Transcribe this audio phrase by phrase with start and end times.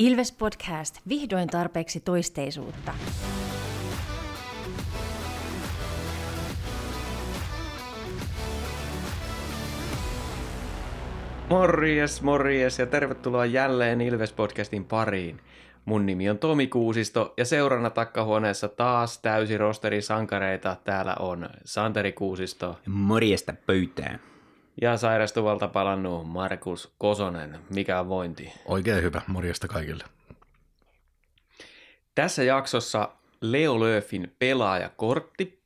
[0.00, 2.94] Ilves Podcast, vihdoin tarpeeksi toisteisuutta.
[11.50, 15.40] Morjes, morjes ja tervetuloa jälleen Ilves Podcastin pariin.
[15.84, 20.76] Mun nimi on Tomi Kuusisto ja seurana takkahuoneessa taas täysi rosteri sankareita.
[20.84, 22.78] Täällä on Santeri Kuusisto.
[22.86, 24.29] Morjesta pöytään.
[24.80, 27.58] Ja sairastuvalta palannut Markus Kosonen.
[27.70, 28.52] Mikä on vointi?
[28.64, 29.22] Oikein hyvä.
[29.26, 30.04] Morjesta kaikille.
[32.14, 33.08] Tässä jaksossa
[33.40, 35.62] Leo Löfin pelaajakortti.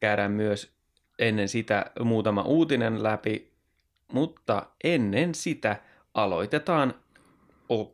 [0.00, 0.72] Käydään myös
[1.18, 3.52] ennen sitä muutama uutinen läpi,
[4.12, 5.76] mutta ennen sitä
[6.14, 6.94] aloitetaan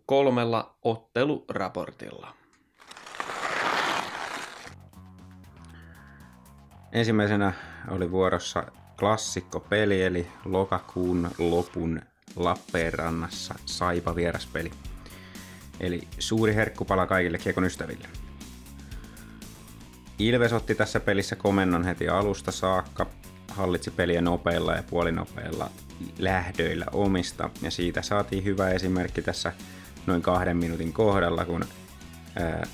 [0.07, 2.35] kolmella otteluraportilla.
[6.93, 7.53] Ensimmäisenä
[7.91, 8.65] oli vuorossa
[8.99, 12.03] klassikko-peli, eli lokakuun lopun
[12.37, 14.71] Lappeenrannassa Saipa vieraspeli.
[15.81, 18.09] Eli suuri herkkupala kaikille kiekon ystäville.
[20.19, 23.07] Ilves otti tässä pelissä komennon heti alusta saakka,
[23.49, 25.71] hallitsi peliä nopeilla ja puolinopeilla
[26.19, 29.53] lähdöillä omista, ja siitä saatiin hyvä esimerkki tässä
[30.07, 31.65] noin kahden minuutin kohdalla, kun
[32.37, 32.67] ää,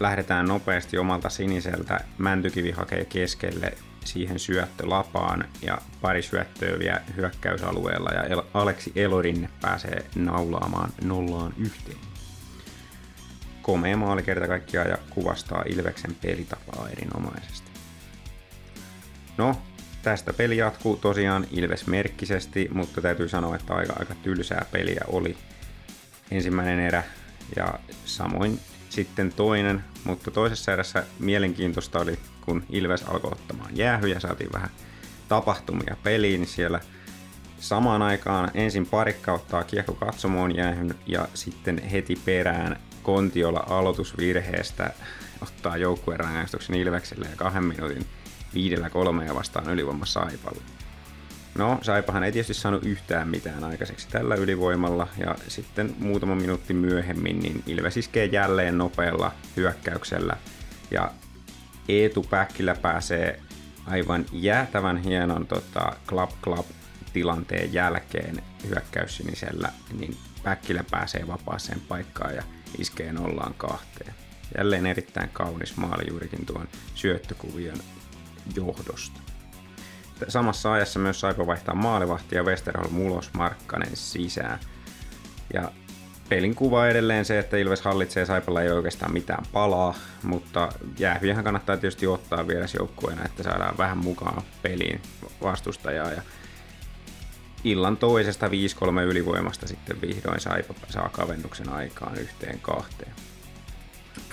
[0.00, 3.72] lähdetään nopeasti omalta siniseltä, Mäntykivi hakee keskelle
[4.04, 11.52] siihen syöttö lapaan ja pari syöttöä vielä hyökkäysalueella ja El- Aleksi Elorinne pääsee naulaamaan nollaan
[11.58, 11.98] yhteen.
[13.62, 17.70] Komea maali kerta kaikkiaan ja kuvastaa Ilveksen pelitapaa erinomaisesti.
[19.36, 19.62] No,
[20.02, 25.36] tästä peli jatkuu tosiaan Ilves merkkisesti, mutta täytyy sanoa, että aika, aika tylsää peliä oli
[26.30, 27.02] ensimmäinen erä
[27.56, 28.60] ja samoin
[28.96, 34.70] sitten toinen, mutta toisessa erässä mielenkiintoista oli, kun Ilves alkoi ottamaan jäähyjä, saatiin vähän
[35.28, 36.80] tapahtumia peliin niin siellä
[37.60, 44.90] samaan aikaan ensin parikka ottaa kiekko katsomoon jäähyn ja sitten heti perään Kontiola aloitusvirheestä
[45.42, 48.06] ottaa joukkueen rangaistuksen Ilvekselle ja kahden minuutin
[48.54, 50.75] viidellä kolmea vastaan ylivoima Saipalla.
[51.58, 57.40] No, Saipahan ei tietysti saanut yhtään mitään aikaiseksi tällä ylivoimalla, ja sitten muutama minuutti myöhemmin
[57.40, 60.36] niin Ilves iskee jälleen nopealla hyökkäyksellä,
[60.90, 61.10] ja
[61.88, 63.40] Eetu Päkkilä pääsee
[63.86, 66.66] aivan jäätävän hienon tota, club club
[67.12, 72.42] tilanteen jälkeen hyökkäyssinisellä, niin Päkkilä pääsee vapaaseen paikkaan ja
[72.78, 74.14] iskee nollaan kahteen.
[74.58, 77.78] Jälleen erittäin kaunis maali juurikin tuon syöttökuvion
[78.56, 79.25] johdosta.
[80.28, 84.60] Samassa ajassa myös Saipa vaihtaa maalivahti ja Westerholm ulos Markkanen sisään.
[85.54, 85.72] Ja
[86.28, 90.68] pelin kuva edelleen se, että Ilves hallitsee Saipalla ei oikeastaan mitään palaa, mutta
[90.98, 95.00] jäähyjähän kannattaa tietysti ottaa vierasjoukkueena, että saadaan vähän mukaan peliin
[95.42, 96.10] vastustajaa.
[96.10, 96.22] Ja
[97.64, 98.50] illan toisesta 5-3
[99.06, 103.12] ylivoimasta sitten vihdoin Saipa saa kavennuksen aikaan yhteen kahteen.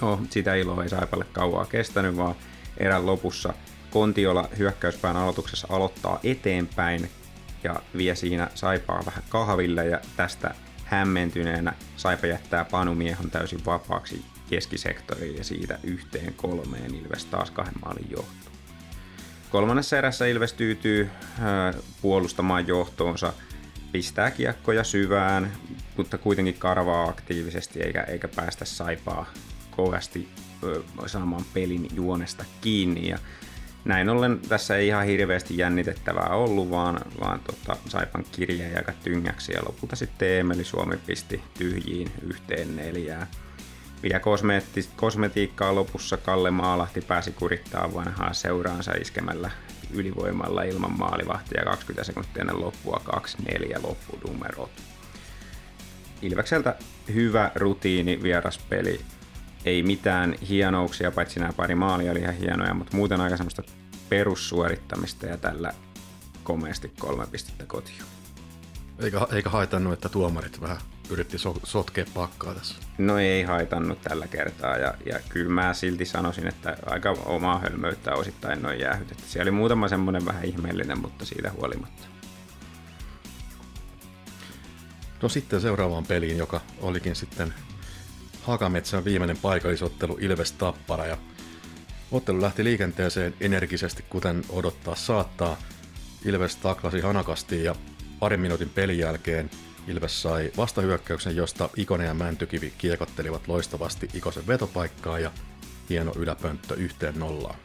[0.01, 2.35] No, sitä iloa ei Saipalle kauaa kestänyt, vaan
[2.77, 3.53] erän lopussa
[3.93, 7.09] Kontiola hyökkäyspään aloituksessa aloittaa eteenpäin
[7.63, 10.55] ja vie siinä Saipaa vähän kahville ja tästä
[10.85, 18.07] hämmentyneenä Saipa jättää Panumiehon täysin vapaaksi keskisektoriin ja siitä yhteen kolmeen Ilves taas kahden maalin
[18.09, 18.51] johto.
[19.49, 21.09] Kolmannessa erässä Ilves tyytyy
[22.01, 23.33] puolustamaan johtoonsa,
[23.91, 25.51] pistää kiekkoja syvään,
[25.97, 29.25] mutta kuitenkin karvaa aktiivisesti eikä, eikä päästä Saipaa
[29.71, 30.29] kovasti
[31.05, 33.09] saamaan pelin juonesta kiinni.
[33.09, 33.17] Ja
[33.85, 39.53] näin ollen tässä ei ihan hirveästi jännitettävää ollut, vaan, vaan tota, Saipan kirja aika tyngäksi
[39.53, 43.27] ja lopulta sitten Emeli Suomi pisti tyhjiin yhteen neljää.
[44.03, 49.51] Vielä kosmeetti, kosmetiikkaa lopussa Kalle Maalahti pääsi kurittaa vanhaa seuraansa iskemällä
[49.93, 53.01] ylivoimalla ilman maalivahtia 20 sekuntia ennen loppua
[53.49, 54.71] 2-4 loppunumerot.
[56.21, 56.75] Ilvekseltä
[57.13, 58.99] hyvä rutiini vieraspeli
[59.65, 63.63] ei mitään hienouksia, paitsi nämä pari maalia oli ihan hienoja, mutta muuten aika semmoista
[64.09, 65.73] perussuorittamista ja tällä
[66.43, 68.01] komeasti kolme pistettä kotiin.
[68.99, 70.77] Eikä, eikä haitannut, että tuomarit vähän
[71.09, 72.75] yritti so, sotkea pakkaa tässä?
[72.97, 78.15] No ei haitannut tällä kertaa ja, ja kyllä mä silti sanoisin, että aika omaa hölmöyttä
[78.15, 79.11] osittain noin jäähyt.
[79.11, 82.07] Että siellä oli muutama semmoinen vähän ihmeellinen, mutta siitä huolimatta.
[85.21, 87.53] No sitten seuraavaan peliin, joka olikin sitten
[88.43, 91.17] Hakametsän viimeinen paikallisottelu Ilves Tappara ja
[92.11, 95.57] ottelu lähti liikenteeseen energisesti kuten odottaa saattaa.
[96.25, 97.75] Ilves taklasi hanakasti ja
[98.19, 99.49] parin minuutin pelin jälkeen
[99.87, 105.31] Ilves sai vastahyökkäyksen, josta Ikonen ja Mäntykivi kiekottelivat loistavasti Ikosen vetopaikkaa ja
[105.89, 107.55] hieno yläpönttö yhteen nollaan.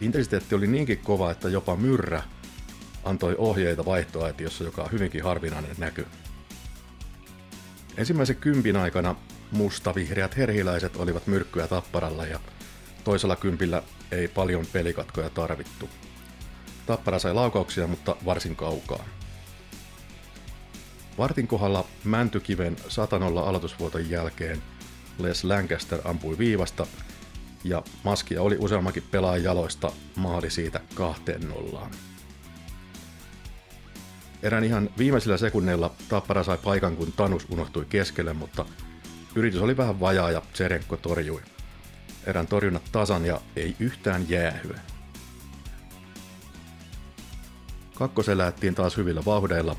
[0.00, 2.22] Intensiteetti oli niinkin kova, että jopa Myrrä
[3.04, 6.06] antoi ohjeita vaihtoaitiossa, joka on hyvinkin harvinainen näky.
[7.96, 9.14] Ensimmäisen kympin aikana
[9.50, 12.40] mustavihreät herhiläiset olivat myrkkyä tapparalla ja
[13.04, 13.82] toisella kympillä
[14.12, 15.88] ei paljon pelikatkoja tarvittu.
[16.86, 19.04] Tappara sai laukauksia, mutta varsin kaukaa.
[21.18, 24.62] Vartin kohdalla Mäntykiven satanolla aloitusvuoton jälkeen
[25.18, 26.86] Les Lancaster ampui viivasta
[27.64, 31.90] ja maskia oli useammankin pelaajan jaloista maali siitä kahteen nollaan.
[34.44, 38.66] Erään ihan viimeisillä sekunneilla Tappara sai paikan, kun Tanus unohtui keskelle, mutta
[39.34, 41.40] yritys oli vähän vajaa ja Tserenko torjui.
[42.26, 44.80] Erän torjunnat tasan ja ei yhtään jäähyä.
[47.94, 49.76] Kakkosen lähettiin taas hyvillä vauhdeilla.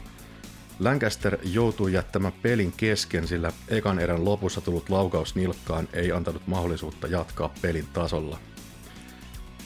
[0.79, 7.07] Lancaster joutui jättämään pelin kesken, sillä ekan erän lopussa tullut laukaus nilkkaan ei antanut mahdollisuutta
[7.07, 8.39] jatkaa pelin tasolla.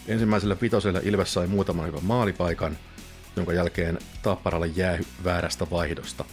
[0.08, 2.78] Ensimmäisellä vitosella Ilves sai muutaman hyvän maalipaikan–
[3.40, 6.26] jonka jälkeen Tapparalle jää väärästä vaihdosta.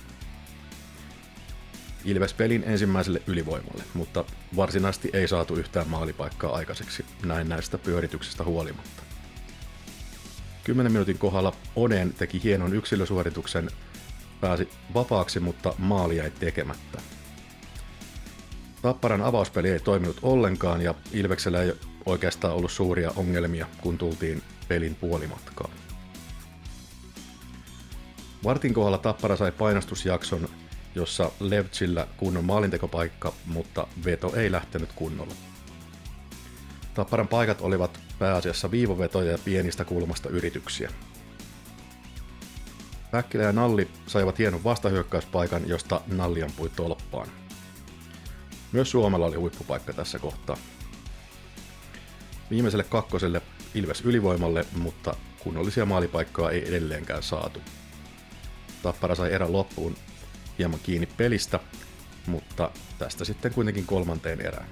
[2.05, 4.25] Ilves pelin ensimmäiselle ylivoimalle, mutta
[4.57, 9.03] varsinaisesti ei saatu yhtään maalipaikkaa aikaiseksi näin näistä pyörityksistä huolimatta.
[10.65, 13.71] 10 minuutin kohdalla Oden teki hienon yksilösuorituksen,
[14.41, 17.01] pääsi vapaaksi, mutta maali jäi tekemättä.
[18.83, 21.73] Tapparan avauspeli ei toiminut ollenkaan ja Ilveksellä ei
[22.07, 25.86] oikeastaan ollut suuria ongelmia, kun tultiin pelin puolimatkaan.
[28.45, 30.49] Vartin kohdalla Tappara sai painostusjakson,
[30.95, 35.35] jossa Levtsillä kunnon maalintekopaikka, mutta veto ei lähtenyt kunnolla.
[36.95, 40.91] Tapparan paikat olivat pääasiassa viivovetoja ja pienistä kulmasta yrityksiä.
[43.11, 47.29] Päkkilä ja Nalli saivat hienon vastahyökkäyspaikan, josta Nalli ampui tolppaan.
[48.73, 50.57] Myös Suomella oli huippupaikka tässä kohtaa.
[52.51, 53.43] Viimeiselle kakkoselle
[53.75, 57.61] Ilves ylivoimalle, mutta kunnollisia maalipaikkoja ei edelleenkään saatu.
[58.83, 59.97] Tappara sai erän loppuun
[60.59, 61.61] hieman kiinni pelistä,
[62.27, 64.69] mutta tästä sitten kuitenkin kolmanteen erään.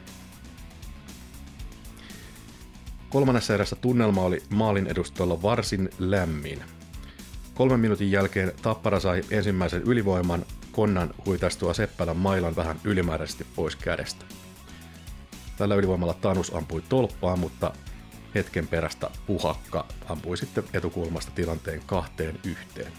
[3.10, 6.62] Kolmannessa erässä tunnelma oli maalin edustalla varsin lämmin.
[7.54, 14.24] Kolmen minuutin jälkeen Tappara sai ensimmäisen ylivoiman konnan huitastua Seppälän mailan vähän ylimääräisesti pois kädestä.
[15.56, 17.72] Tällä ylivoimalla Tanus ampui tolppaan, mutta
[18.34, 22.92] hetken perästä Puhakka ampui sitten etukulmasta tilanteen kahteen yhteen.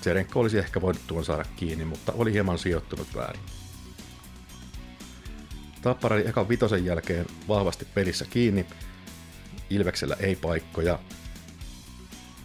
[0.00, 3.40] Tserenko olisi ehkä voinut tuon saada kiinni, mutta oli hieman sijoittunut väärin.
[5.82, 8.66] Tappara oli ekan vitosen jälkeen vahvasti pelissä kiinni.
[9.70, 10.98] Ilveksellä ei paikkoja.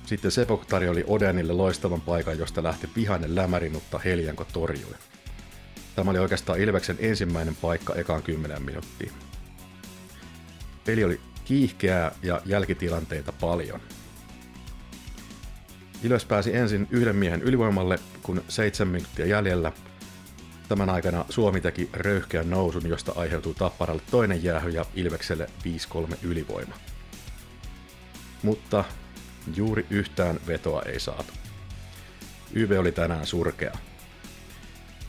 [0.06, 4.96] Sitten Sepok tarjoli Odenille loistavan paikan, josta lähti vihainen lämäri, mutta Heljanko torjui.
[5.96, 9.12] Tämä oli oikeastaan Ilveksen ensimmäinen paikka ekaan 10 minuuttia.
[10.86, 13.82] Peli oli kiihkeää ja jälkitilanteita paljon–
[16.04, 19.72] Ilves pääsi ensin yhden miehen ylivoimalle, kun seitsemän minuuttia jäljellä.
[20.70, 25.50] Tämän aikana Suomi teki röyhkeän nousun, josta aiheutuu Tapparalle toinen jäähy ja Ilvekselle
[26.12, 26.76] 5-3 ylivoima.
[28.44, 28.84] Mutta
[29.56, 31.34] juuri yhtään vetoa ei saatu.
[32.54, 33.78] YV oli tänään surkea.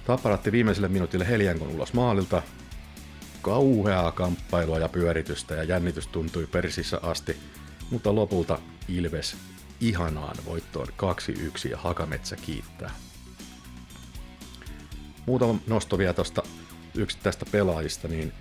[0.07, 2.43] Tapparatti viimeiselle minuutille Heliankon ulos maalilta.
[3.43, 7.37] Kauheaa kamppailua ja pyöritystä ja jännitys tuntui persissä asti,
[7.91, 8.59] mutta lopulta
[8.89, 9.37] Ilves
[9.81, 12.91] ihanaan voittoon 2-1 ja Hakametsä kiittää.
[15.27, 16.43] Muutama nosto vielä tuosta
[16.95, 18.33] yksittäistä pelaajista, niin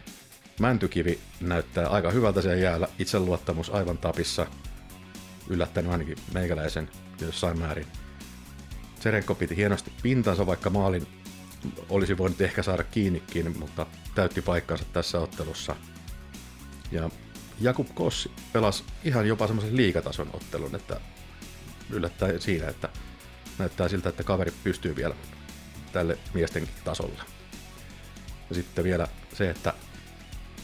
[0.60, 4.48] Mäntykivi näyttää aika hyvältä siellä jäällä, itseluottamus aivan tapissa,
[5.48, 6.90] yllättänyt ainakin meikäläisen
[7.22, 7.88] jossain määrin.
[9.00, 11.08] Serenko piti hienosti pintansa, vaikka maalin
[11.90, 13.86] olisi voinut ehkä saada kiinnikin, mutta
[14.16, 15.76] täytti paikkansa tässä ottelussa.
[16.92, 17.10] Ja
[17.62, 21.00] Jakub Kossi pelasi ihan jopa semmoisen liikatason ottelun, että
[21.90, 22.90] yllättäen siinä, että
[23.58, 25.16] näyttää siltä, että kaveri pystyy vielä
[25.94, 27.24] tälle miestenkin tasolle.
[28.50, 29.74] Ja sitten vielä se, että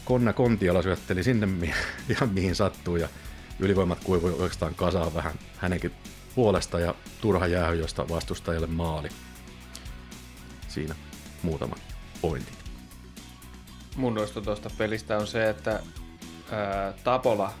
[0.04, 1.48] Konna Kontiola syötteli sinne
[2.08, 3.08] ihan mihin sattuu ja
[3.58, 5.92] ylivoimat kuivui oikeastaan kasaan vähän hänenkin
[6.34, 9.08] puolesta ja turha jäähy, josta vastustajalle maali.
[10.68, 10.94] Siinä
[11.42, 11.76] muutama
[12.20, 12.52] pointti.
[13.96, 15.70] Mun nosto tuosta pelistä on se, että
[16.50, 17.52] ää, Tapola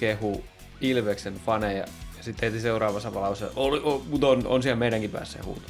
[0.00, 0.44] kehu
[0.80, 1.84] Ilveksen faneja
[2.28, 3.12] sitten heti seuraavassa
[3.56, 5.62] on, mutta on, on siellä meidänkin päässä huuto.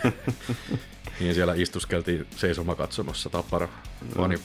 [1.20, 3.68] niin siellä istuskeltiin seisomakatsomossa tappara
[4.16, 4.38] fani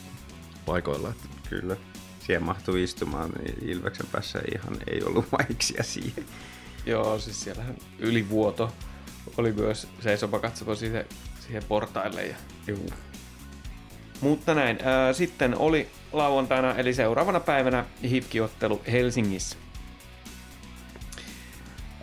[0.66, 1.10] paikoilla.
[1.10, 1.28] Että.
[1.48, 1.76] Kyllä.
[2.26, 6.24] Siellä mahtui istumaan, niin Ilveksen päässä ei ihan ei ollut vaiksia siihen.
[6.86, 8.72] Joo, siis siellähän ylivuoto
[9.36, 11.04] oli myös seisomakatsomo siihen,
[11.46, 12.26] siihen portaille.
[12.26, 12.36] Ja...
[12.66, 12.90] Juu.
[14.20, 14.78] Mutta näin.
[14.82, 19.56] Ää, sitten oli lauantaina, eli seuraavana päivänä hifkiottelu Helsingissä.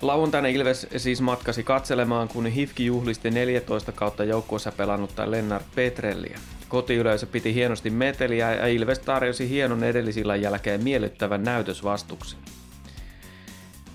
[0.02, 6.40] Lauantaina Ilves siis matkasi katselemaan, kun Hifki juhlisti 14 kautta joukkueessa pelannutta Lennart Petrelliä.
[6.70, 12.40] Kotiyleisö piti hienosti meteliä ja Ilves tarjosi hienon edellisillä jälkeen miellyttävän näytösvastuksen.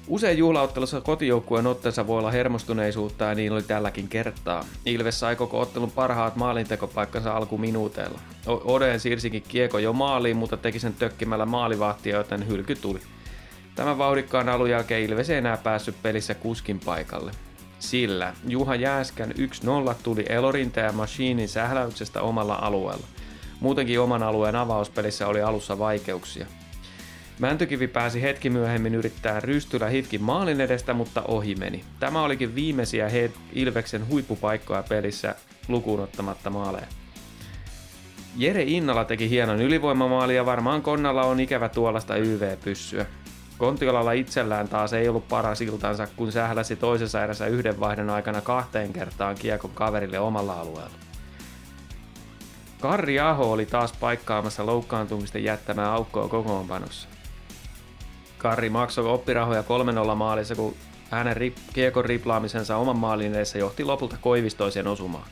[0.09, 4.65] Usein juhlaottelussa kotijoukkueen otteessa voi olla hermostuneisuutta ja niin oli tälläkin kertaa.
[4.87, 8.19] Ilves sai koko ottelun parhaat maalintekopaikkansa alkuminuuteilla.
[8.47, 13.01] Oden siirsikin kieko jo maaliin, mutta teki sen tökkimällä maalivahtia, joten hylky tuli.
[13.75, 17.33] Tämän vauhdikkaan alun jälkeen Ilves ei enää päässyt pelissä kuskin paikalle.
[17.79, 23.07] Sillä Juha Jääskän 1-0 tuli Elorinta ja Machinin sähläyksestä omalla alueella.
[23.61, 26.47] Muutenkin oman alueen avauspelissä oli alussa vaikeuksia.
[27.39, 31.85] Mäntykivi pääsi hetki myöhemmin yrittää rystylä Hifkin maalin edestä, mutta ohi meni.
[32.01, 35.35] Tämä olikin viimeisiä he Ilveksen huippupaikkoja pelissä
[35.69, 36.87] lukuun ottamatta maaleja.
[38.37, 43.07] Jere Innala teki hienon ylivoimamaali ja varmaan Konnalla on ikävä tuollaista YV-pyssyä.
[43.61, 48.93] Kontiolalla itsellään taas ei ollut paras iltansa, kun sähläsi toisessa erässä yhden vaihdon aikana kahteen
[48.93, 50.95] kertaan kiekon kaverille omalla alueella.
[52.81, 57.09] Karri Aho oli taas paikkaamassa loukkaantumisten jättämää aukkoa kokoonpanossa.
[58.39, 59.65] Karri maksoi oppirahoja
[60.13, 60.75] 3-0 maalissa, kun
[61.11, 65.29] hänen rip, kiekon riplaamisensa oman maalin edessä johti lopulta koivistoisen osumaan.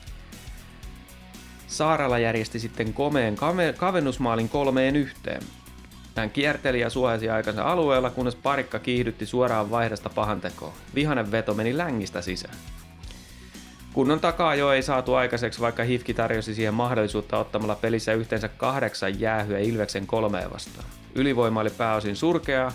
[1.67, 3.35] Saarala järjesti sitten komeen
[3.77, 5.41] kavennusmaalin kolmeen yhteen.
[6.15, 10.73] Hän kierteli ja suojasi aikansa alueella, kunnes parikka kiihdytti suoraan vaihdasta pahantekoon.
[10.95, 12.55] Vihanen veto meni längistä sisään.
[13.93, 19.19] Kunnon takaa jo ei saatu aikaiseksi, vaikka Hifki tarjosi siihen mahdollisuutta ottamalla pelissä yhteensä kahdeksan
[19.19, 20.85] jäähyä Ilveksen kolmeen vastaan.
[21.15, 22.71] Ylivoima oli pääosin surkeaa,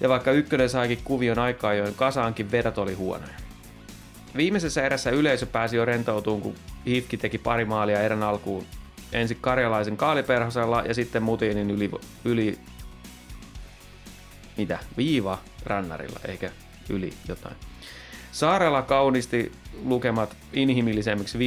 [0.00, 3.34] ja vaikka ykkönen saikin kuvion aikaa, join kasaankin vedot oli huonoja.
[4.36, 6.54] Viimeisessä erässä yleisö pääsi jo rentoutuun, kun
[6.86, 8.66] Hifki teki pari maalia erän alkuun.
[9.12, 11.90] Ensin karjalaisen kaaliperhosella ja sitten Mutinin yli,
[12.24, 12.58] yli
[14.56, 14.78] mitä?
[14.96, 16.50] Viiva rannarilla, eikä
[16.88, 17.56] yli jotain.
[18.32, 19.52] Saarella kaunisti
[19.84, 21.40] lukemat inhimillisemmiksi 5-2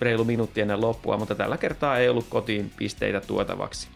[0.00, 3.88] reilu minuutti ennen loppua, mutta tällä kertaa ei ollut kotiin pisteitä tuotavaksi.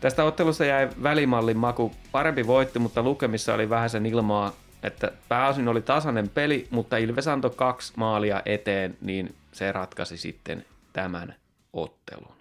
[0.00, 1.92] Tästä ottelusta jäi välimallin maku.
[2.12, 4.52] Parempi voitti, mutta lukemissa oli vähän sen ilmaa,
[4.82, 10.64] että pääosin oli tasainen peli, mutta Ilves antoi kaksi maalia eteen, niin se ratkaisi sitten
[10.92, 11.34] tämän
[11.72, 12.34] ottelun.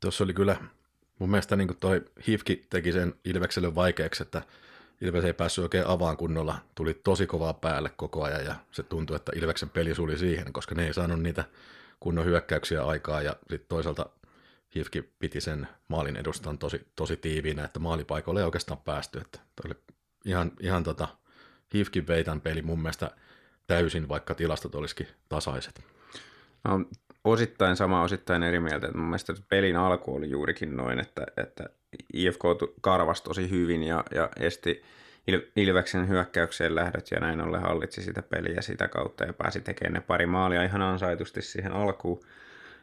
[0.00, 0.56] Tuossa oli kyllä,
[1.18, 4.42] mun mielestä niin toi Hifki teki sen Ilvekselle vaikeaksi, että
[5.00, 9.16] Ilves ei päässyt oikein avaan kunnolla, tuli tosi kovaa päälle koko ajan ja se tuntui,
[9.16, 11.44] että Ilveksen peli suli siihen, koska ne ei saanut niitä
[12.00, 14.06] kunnon hyökkäyksiä aikaa ja sitten toisaalta
[14.76, 19.18] Hifki piti sen maalin edustan tosi, tosi tiiviinä, että maalipaikoille ei oikeastaan päästy.
[19.18, 19.74] Että oli
[20.24, 21.08] ihan, ihan tota,
[21.74, 23.10] Hifkin veitän peli mun mielestä
[23.66, 25.84] täysin, vaikka tilastot olisikin tasaiset.
[26.64, 26.84] No,
[27.26, 28.88] osittain sama, osittain eri mieltä.
[28.94, 31.64] Mun mielestä pelin alku oli juurikin noin, että, että
[32.14, 32.42] IFK
[32.80, 34.82] karvasi tosi hyvin ja, ja esti
[35.56, 40.00] Ilveksen hyökkäykseen lähdöt ja näin ollen hallitsi sitä peliä sitä kautta ja pääsi tekemään ne
[40.00, 42.20] pari maalia ihan ansaitusti siihen alkuun.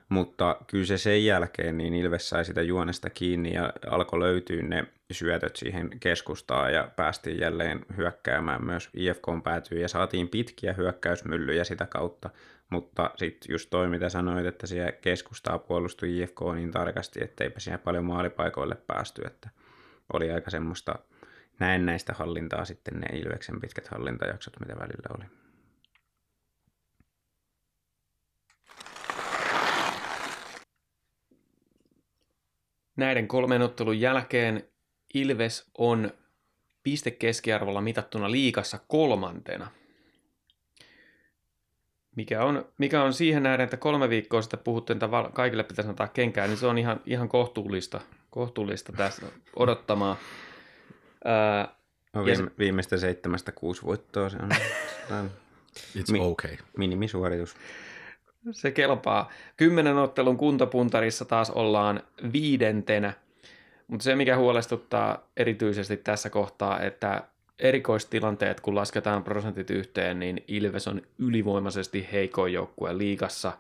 [0.10, 4.86] Mutta kyllä se sen jälkeen niin Ilves sai sitä juonesta kiinni ja alkoi löytyä ne
[5.12, 8.66] syötöt siihen keskustaan ja päästiin jälleen hyökkäämään.
[8.66, 12.30] Myös IFK päätyy ja saatiin pitkiä hyökkäysmyllyjä sitä kautta,
[12.70, 17.78] mutta sitten just toi mitä sanoit, että siellä keskustaa puolustui IFK niin tarkasti, etteipä siinä
[17.78, 19.50] paljon maalipaikoille päästy, että
[20.14, 20.96] oli aika semmoista
[21.60, 25.26] näennäistä hallintaa sitten ne Ilveksen pitkät hallintajaksot, mitä välillä oli.
[32.96, 34.68] Näiden kolmen ottelun jälkeen
[35.14, 36.12] Ilves on
[36.84, 39.72] pistekeskiarvolla mitattuna liikassa kolmantena.
[42.16, 46.08] Mikä on, mikä on siihen nähden, että kolme viikkoa sitten puhuttiin, että kaikille pitäisi antaa
[46.08, 50.18] kenkään, niin se on ihan, ihan kohtuullista, kohtuullista tässä odottamaan.
[51.26, 51.76] Ää,
[52.14, 54.50] no, viime, se, viimeistä seitsemästä kuusi voittoa se on.
[55.98, 56.58] It's mi, okay.
[56.78, 57.56] Minimisuoritus.
[58.52, 59.32] Se kelpaa.
[59.58, 62.04] Kymmenen ottelun kuntopuntarissa taas ollaan
[62.34, 63.14] viidentenä,
[63.88, 67.24] mutta se mikä huolestuttaa erityisesti tässä kohtaa, että
[67.60, 73.58] erikoistilanteet, kun lasketaan prosentit yhteen, niin Ilves on ylivoimaisesti heikoin joukkue liigassa.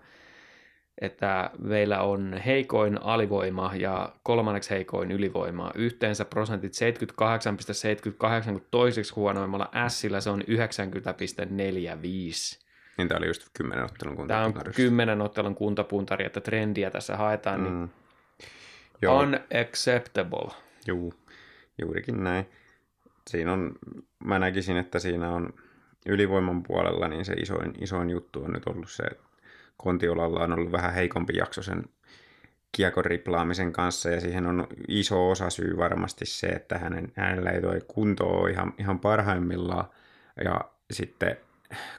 [1.01, 5.71] Että meillä on heikoin alivoima ja kolmanneksi heikoin ylivoima.
[5.75, 10.47] Yhteensä prosentit 78,78, kun toiseksi huonoimmalla Sillä se on 90,45.
[12.97, 14.63] Niin tämä oli just kymmenen ottelun kuntapuntari.
[14.63, 17.89] Tämä on kymmenen ottelun kuntapuntari, että trendiä tässä haetaan, niin mm.
[19.01, 19.19] Joo.
[19.19, 20.51] unacceptable.
[20.87, 21.13] Juu,
[21.81, 22.45] juurikin näin.
[23.29, 23.75] Siinä on,
[24.25, 25.53] mä näkisin, että siinä on
[26.05, 29.03] ylivoiman puolella, niin se isoin, isoin juttu on nyt ollut se,
[29.77, 31.83] Kontiolalla on ollut vähän heikompi jakso sen
[32.71, 37.61] kiekon riplaamisen kanssa ja siihen on iso osa syy varmasti se, että hänen, hänellä ei
[37.61, 39.85] tuo kunto ole ihan, ihan parhaimmillaan
[40.45, 40.61] ja
[40.91, 41.37] sitten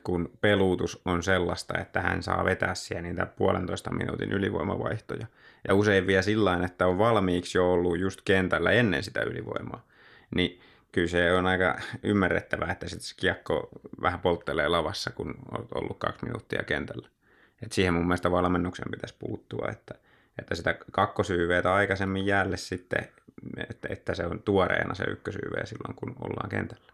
[0.04, 5.26] kun peluutus on sellaista, että hän saa vetää siellä niitä puolentoista minuutin ylivoimavaihtoja.
[5.68, 9.86] Ja usein vielä sillä että on valmiiksi jo ollut just kentällä ennen sitä ylivoimaa.
[10.34, 10.60] Niin
[10.94, 13.68] kyllä se on aika ymmärrettävää, että sitten se kiekko
[14.02, 17.08] vähän polttelee lavassa, kun on ollut kaksi minuuttia kentällä.
[17.62, 19.94] Et siihen mun mielestä valmennuksen pitäisi puuttua, että,
[20.38, 23.08] että sitä kakkosyyveetä aikaisemmin jäälle sitten,
[23.68, 26.92] että, että se on tuoreena se ykkösyyveä silloin, kun ollaan kentällä.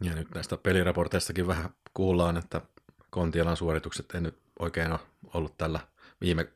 [0.00, 2.60] Ja nyt näistä peliraporteistakin vähän kuullaan, että
[3.10, 5.00] Kontiolan suoritukset ei nyt oikein ole
[5.34, 5.80] ollut tällä
[6.20, 6.48] viime,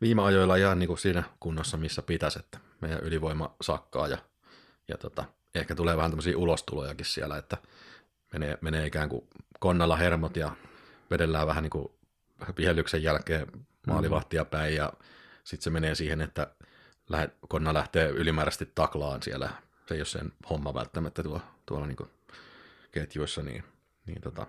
[0.00, 4.18] viime ajoilla ihan niin kuin siinä kunnossa, missä pitäisi, että meidän ylivoima sakkaa ja,
[4.88, 7.56] ja tota, ehkä tulee vähän tämmöisiä ulostulojakin siellä, että
[8.32, 9.28] menee, menee ikään kuin
[9.60, 10.52] konnalla hermot ja
[11.10, 11.88] vedellään vähän niin kuin
[12.56, 13.46] vihellyksen jälkeen
[13.86, 14.92] maalivahtia päin ja
[15.44, 16.54] sitten se menee siihen, että
[17.48, 19.50] konna lähtee ylimääräisesti taklaan siellä.
[19.86, 22.10] Se ei ole sen homma välttämättä tuo, tuolla niin kuin
[22.90, 23.64] ketjuissa, niin,
[24.06, 24.46] niin tota,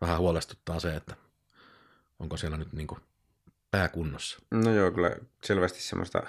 [0.00, 1.16] vähän huolestuttaa se, että
[2.18, 3.00] onko siellä nyt niin kuin
[3.70, 4.38] pääkunnossa.
[4.50, 6.22] No joo, kyllä selvästi semmoista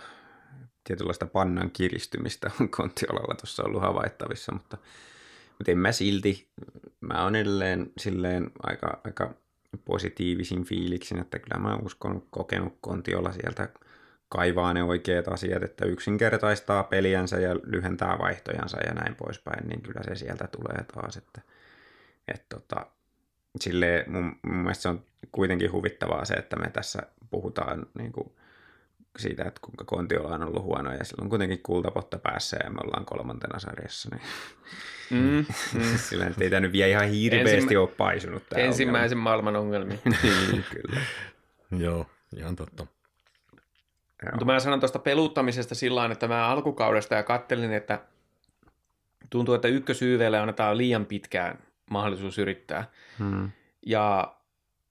[0.83, 4.77] tietynlaista pannan kiristymistä on Kontiolalla tuossa ollut havaittavissa, mutta,
[5.57, 6.47] mutta en mä silti,
[7.01, 9.33] mä oon edelleen silleen aika, aika
[9.85, 13.69] positiivisin fiiliksin, että kyllä mä uskon kokenut Kontiolla sieltä
[14.29, 20.01] kaivaa ne oikeat asiat, että yksinkertaistaa peliänsä ja lyhentää vaihtojansa ja näin poispäin, niin kyllä
[20.03, 21.17] se sieltä tulee taas.
[21.17, 21.41] Että,
[22.27, 22.85] että tota,
[23.59, 28.31] silleen mun, mun mielestä se on kuitenkin huvittavaa se, että me tässä puhutaan niin kuin
[29.19, 32.77] siitä, että kuinka Kontiola on ollut huono ja sillä on kuitenkin kultapotta päässä ja me
[32.83, 34.09] ollaan kolmantena sarjassa.
[34.11, 34.21] Niin
[35.09, 35.97] mm, mm.
[36.09, 37.81] sillä ei tämä nyt vielä ihan hirveästi Ensimmä...
[37.81, 38.43] ole paisunut.
[38.49, 39.29] Tämä Ensimmäisen ongelma.
[39.29, 39.97] maailman ongelmia.
[40.51, 41.01] niin, kyllä.
[41.77, 42.05] Joo,
[42.37, 42.87] ihan totta.
[44.31, 47.99] Mutta mä sanon tuosta peluuttamisesta sillä että mä alkukaudesta ja kattelin, että
[49.29, 52.91] tuntuu, että ykkösyyveelle annetaan liian pitkään mahdollisuus yrittää.
[53.19, 53.51] Hmm.
[53.85, 54.35] Ja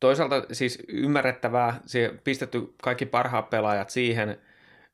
[0.03, 4.39] toisaalta siis ymmärrettävää, se pistetty kaikki parhaat pelaajat siihen,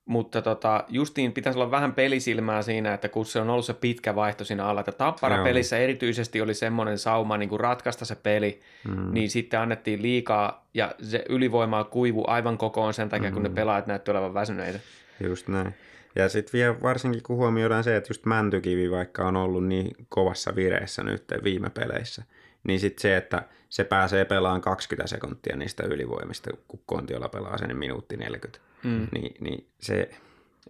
[0.05, 4.15] mutta tota, justiin pitäisi olla vähän pelisilmää siinä, että kun se on ollut se pitkä
[4.15, 9.13] vaihto siinä alla, että Tappara-pelissä erityisesti oli semmoinen sauma niin kuin ratkaista se peli, mm.
[9.13, 13.35] niin sitten annettiin liikaa ja se ylivoimaa kuivu aivan kokoon sen takia, mm.
[13.35, 13.55] kun ne mm.
[13.55, 14.81] pelaajat näytti olevan väsyneitä.
[15.21, 15.75] Just näin.
[16.17, 20.57] Ja sitten vielä varsinkin kun huomioidaan se, että just Mäntykivi vaikka on ollut niin kovassa
[20.57, 22.23] vireessä nyt viime peleissä,
[22.69, 27.77] niin sitten se, että se pääsee pelaamaan 20 sekuntia niistä ylivoimista, kun Kontiola pelaa sen
[27.77, 29.07] minuutti 40, mm.
[29.13, 30.11] niin, niin se,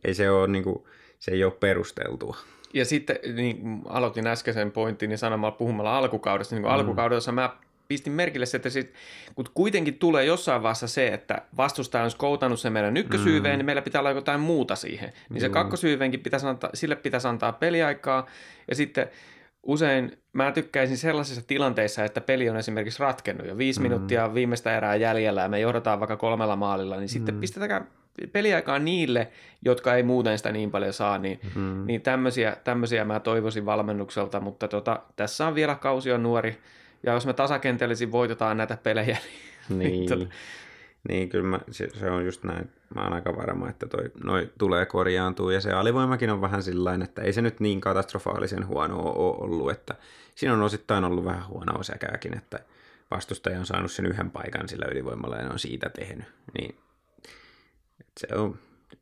[0.04, 0.84] ei se, ole, niin kuin,
[1.18, 2.36] se ei ole perusteltua.
[2.74, 6.54] Ja sitten niin aloitin äskeisen pointin niin sanomalla puhumalla alkukaudesta.
[6.54, 6.70] Niin mm.
[6.70, 7.56] alkukaudessa mä
[7.88, 8.94] pistin merkille se, että sit,
[9.34, 13.58] kun kuitenkin tulee jossain vaiheessa se, että vastustaja on skoutannut sen meidän ykkösyyveen, mm.
[13.58, 15.12] niin meillä pitää olla jotain muuta siihen.
[15.30, 18.26] Niin se kakkosyyveenkin pitäisi antaa, sille pitäisi antaa peliaikaa.
[18.68, 19.10] Ja sitten
[19.62, 23.82] usein mä tykkäisin sellaisissa tilanteissa, että peli on esimerkiksi ratkennut jo viisi mm.
[23.82, 27.08] minuuttia viimeistä erää jäljellä ja me johdataan vaikka kolmella maalilla, niin mm.
[27.08, 27.88] sitten pistetään
[28.32, 29.28] peliaikaa niille,
[29.64, 31.86] jotka ei muuten sitä niin paljon saa, niin, mm.
[31.86, 36.58] niin tämmöisiä, tämmöisiä mä toivoisin valmennukselta, mutta tota, tässä on vielä kausi on nuori,
[37.02, 39.18] ja jos me tasakentellisin voitetaan näitä pelejä,
[39.68, 40.08] niin, niin.
[40.08, 40.26] tota...
[41.08, 42.70] niin kyllä mä, se, se, on just näin.
[42.94, 47.02] Mä oon aika varma, että toi, noi tulee korjaantua, ja se alivoimakin on vähän sillain,
[47.02, 49.94] että ei se nyt niin katastrofaalisen huono ole ollut, että
[50.34, 52.58] siinä on osittain ollut vähän huonoa säkääkin, että
[53.10, 56.26] vastustaja on saanut sen yhden paikan sillä ylivoimalla ja ne on siitä tehnyt,
[56.58, 56.76] niin
[58.20, 58.58] se on,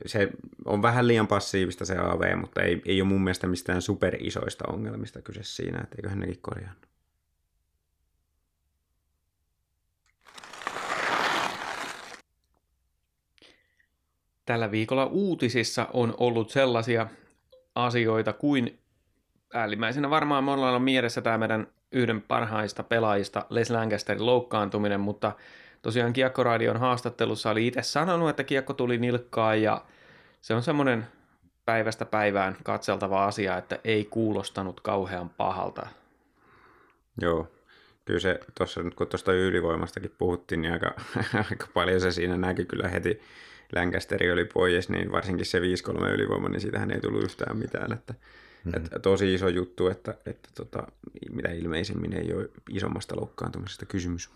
[0.06, 0.28] se
[0.64, 5.22] on vähän liian passiivista se AV, mutta ei, ei ole mun mielestä mistään superisoista ongelmista
[5.22, 6.72] kyse siinä, että eiköhän nekin korjaa.
[14.46, 17.06] Tällä viikolla uutisissa on ollut sellaisia
[17.74, 18.78] asioita kuin
[19.54, 25.32] ällimmäisenä varmaan monella on mielessä tämä meidän yhden parhaista pelaajista Les Lancasterin loukkaantuminen, mutta
[25.82, 29.84] tosiaan Kiekkoradion haastattelussa oli itse sanonut, että kiekko tuli nilkkaan ja
[30.40, 31.06] se on semmoinen
[31.64, 35.86] päivästä päivään katseltava asia, että ei kuulostanut kauhean pahalta.
[37.20, 37.48] Joo,
[38.04, 40.94] kyllä se tuossa nyt kun tuosta ylivoimastakin puhuttiin, niin aika,
[41.50, 43.20] aika paljon se siinä näkyy kyllä heti.
[43.74, 45.62] Länkasteri oli pois, niin varsinkin se 5-3
[46.14, 47.92] ylivoima, niin siitähän ei tullut yhtään mitään.
[47.92, 48.84] Että, mm-hmm.
[48.84, 50.86] että tosi iso juttu, että, että tota,
[51.30, 54.30] mitä ilmeisemmin ei ole isommasta loukkaantumisesta kysymys.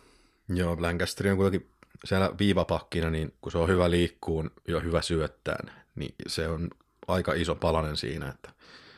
[0.49, 1.71] Joo, Lancaster on kuitenkin
[2.05, 6.71] siellä viivapakkina, niin kun se on hyvä liikkuun ja hyvä syöttään, niin se on
[7.09, 8.51] aika iso palanen siinä, että,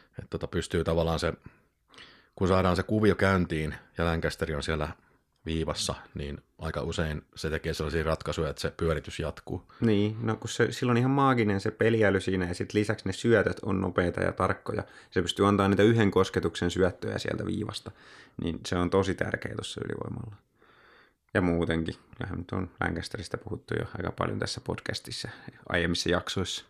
[0.08, 1.32] että tota pystyy tavallaan se,
[2.36, 4.88] kun saadaan se kuvio käyntiin ja Lancaster on siellä
[5.46, 9.62] viivassa, niin aika usein se tekee sellaisia ratkaisuja, että se pyöritys jatkuu.
[9.80, 13.60] Niin, no kun se, silloin ihan maaginen se peliäly siinä ja sitten lisäksi ne syötöt
[13.62, 14.84] on nopeita ja tarkkoja.
[15.10, 17.90] Se pystyy antaa niitä yhden kosketuksen syöttöjä sieltä viivasta.
[18.42, 20.36] Niin se on tosi tärkeä tuossa ylivoimalla.
[21.34, 21.94] Ja muutenkin.
[22.16, 25.28] Kyllähän nyt on Lancasterista puhuttu jo aika paljon tässä podcastissa
[25.68, 26.64] aiemmissa jaksoissa.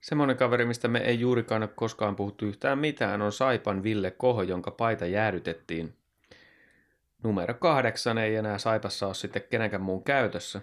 [0.00, 4.42] Semmoinen kaveri, mistä me ei juurikaan ole koskaan puhuttu yhtään mitään, on Saipan Ville Koho,
[4.42, 5.94] jonka paita jäädytettiin.
[7.22, 10.60] Numero kahdeksan ei enää Saipassa ole sitten kenenkään muun käytössä.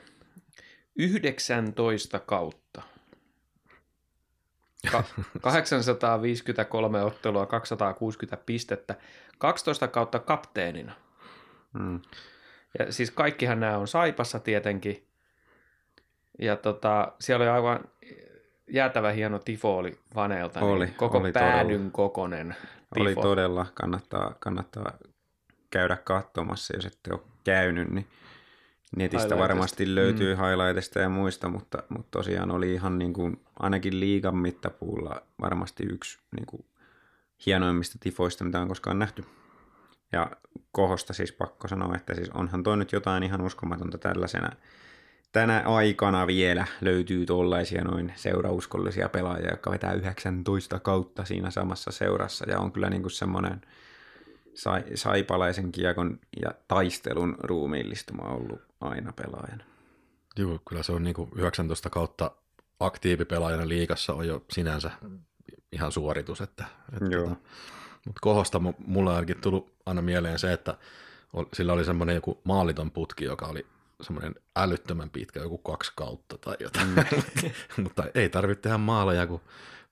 [0.96, 2.82] 19 kautta.
[4.92, 5.04] Ka-
[5.42, 8.96] 853 ottelua, 260 pistettä,
[9.38, 10.94] 12 kautta kapteenina.
[11.74, 12.02] Mm.
[12.80, 15.08] Ja siis kaikkihan nämä on Saipassa tietenkin.
[16.40, 17.80] Ja tota, siellä oli aivan
[18.68, 20.60] jäätävä hieno tifo oli Vaneelta.
[20.60, 21.90] Oli, niin koko oli päädyn todella.
[21.92, 22.56] kokonen
[22.94, 23.02] tifo.
[23.02, 24.92] Oli todella, kannattaa, kannattaa
[25.76, 28.08] käydä katsomassa, jos ette ole käynyt, niin
[28.96, 30.42] netistä varmasti löytyy mm.
[30.42, 36.20] highlightista ja muista, mutta, mutta tosiaan oli ihan niin kuin, ainakin liigan mittapuulla varmasti yksi
[36.36, 36.66] niin kuin,
[37.46, 39.26] hienoimmista tifoista, mitä on koskaan nähty.
[40.12, 40.32] Ja
[40.72, 44.50] kohosta siis pakko sanoa, että siis onhan toi nyt jotain ihan uskomatonta tällaisena.
[45.32, 52.50] Tänä aikana vielä löytyy tuollaisia noin seurauskollisia pelaajia, jotka vetää 19 kautta siinä samassa seurassa
[52.50, 53.62] ja on kyllä niin kuin semmoinen
[54.56, 59.64] sai, saipalaisen kiekon ja taistelun ruumiillistuma ollut aina pelaajana.
[60.38, 62.32] Joo, kyllä se on niin kuin 19 kautta
[62.80, 64.92] aktiivipelaajana liikassa on jo sinänsä
[65.72, 66.42] ihan suoritus.
[66.42, 67.24] Että, että Joo.
[67.24, 67.36] tota,
[68.06, 70.78] mutta kohosta mu- mulla on ainakin tullut aina mieleen se, että
[71.54, 73.66] sillä oli semmoinen joku maaliton putki, joka oli
[74.02, 76.88] semmoinen älyttömän pitkä, joku kaksi kautta tai jotain.
[76.88, 77.04] Mm.
[77.84, 79.42] mutta ei tarvitse tehdä maaleja, kun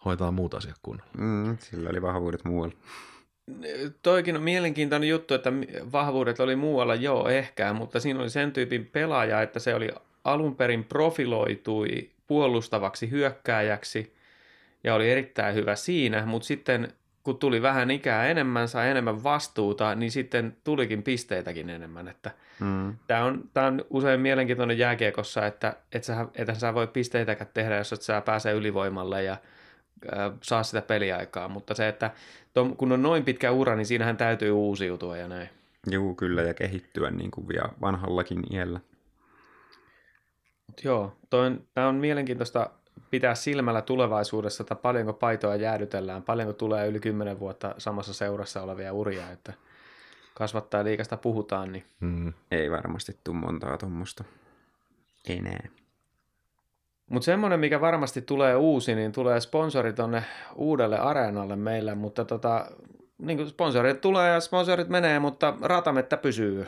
[0.06, 1.12] hoitaa muut asiat kunnolla.
[1.18, 2.76] Mm, sillä oli vahvuudet muualla.
[4.02, 5.54] Toikin on mielenkiintoinen juttu, että
[5.92, 9.90] vahvuudet oli muualla, joo ehkä, mutta siinä oli sen tyypin pelaaja, että se oli
[10.24, 14.14] alun perin profiloitui puolustavaksi hyökkääjäksi
[14.84, 19.96] ja oli erittäin hyvä siinä, mutta sitten kun tuli vähän ikää enemmän, sai enemmän vastuuta,
[19.96, 22.08] niin sitten tulikin pisteitäkin enemmän.
[22.08, 22.96] Että Mm.
[23.08, 27.78] tämä, on, tämä on usein mielenkiintoinen jääkiekossa, että et sä, et sä voi pisteitäkään tehdä,
[27.78, 29.38] jos et sä pääse ylivoimalle ja
[30.42, 31.50] saa sitä peliaikaa.
[31.50, 32.12] Mutta se, että
[32.54, 35.50] tom, kun on noin pitkä ura, niin siinähän täytyy uusiutua ja näin.
[35.92, 38.80] Juu, kyllä, ja kehittyä niin kuin vielä vanhallakin iällä.
[40.68, 41.18] Mut joo,
[41.74, 42.70] tämä on mielenkiintoista
[43.12, 48.94] pitää silmällä tulevaisuudessa, että paljonko paitoa jäädytellään, paljonko tulee yli 10 vuotta samassa seurassa olevia
[48.94, 49.54] uria, että
[50.34, 52.34] kasvattaa liikasta puhutaan, niin Mm.
[52.52, 54.24] Ei varmasti tule montaa tuommoista
[55.30, 55.68] enää.
[57.10, 60.24] Mutta semmoinen, mikä varmasti tulee uusi, niin tulee sponsori tonne
[60.56, 62.66] uudelle areenalle meille, mutta tota,
[63.18, 66.68] niin kuin sponsorit tulee ja sponsorit menee, mutta ratamettä pysyy.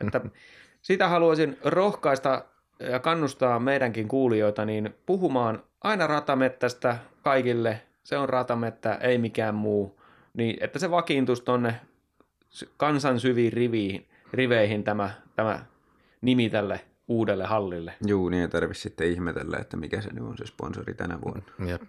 [0.00, 0.20] Että
[0.82, 2.44] sitä haluaisin rohkaista
[2.80, 7.80] ja kannustaa meidänkin kuulijoita niin puhumaan aina ratamettästä kaikille.
[8.04, 10.00] Se on ratamettä, ei mikään muu.
[10.34, 11.74] Niin, että se vakiintuisi tonne
[12.48, 15.64] sy- kansan syviin riviin, riveihin tämä, tämä
[16.20, 17.94] nimi tälle uudelle hallille.
[18.06, 21.44] Juu, niin ei tarvitse sitten ihmetellä, että mikä se nyt on se sponsori tänä vuonna.
[21.66, 21.82] Jep.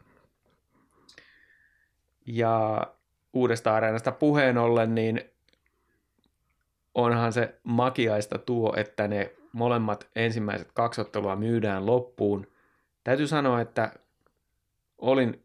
[2.25, 2.88] Ja
[3.34, 5.21] uudesta areenasta puheen ollen, niin
[6.93, 12.47] onhan se makiaista tuo, että ne molemmat ensimmäiset kaksi ottelua myydään loppuun.
[13.04, 13.91] Täytyy sanoa, että
[14.97, 15.43] olin,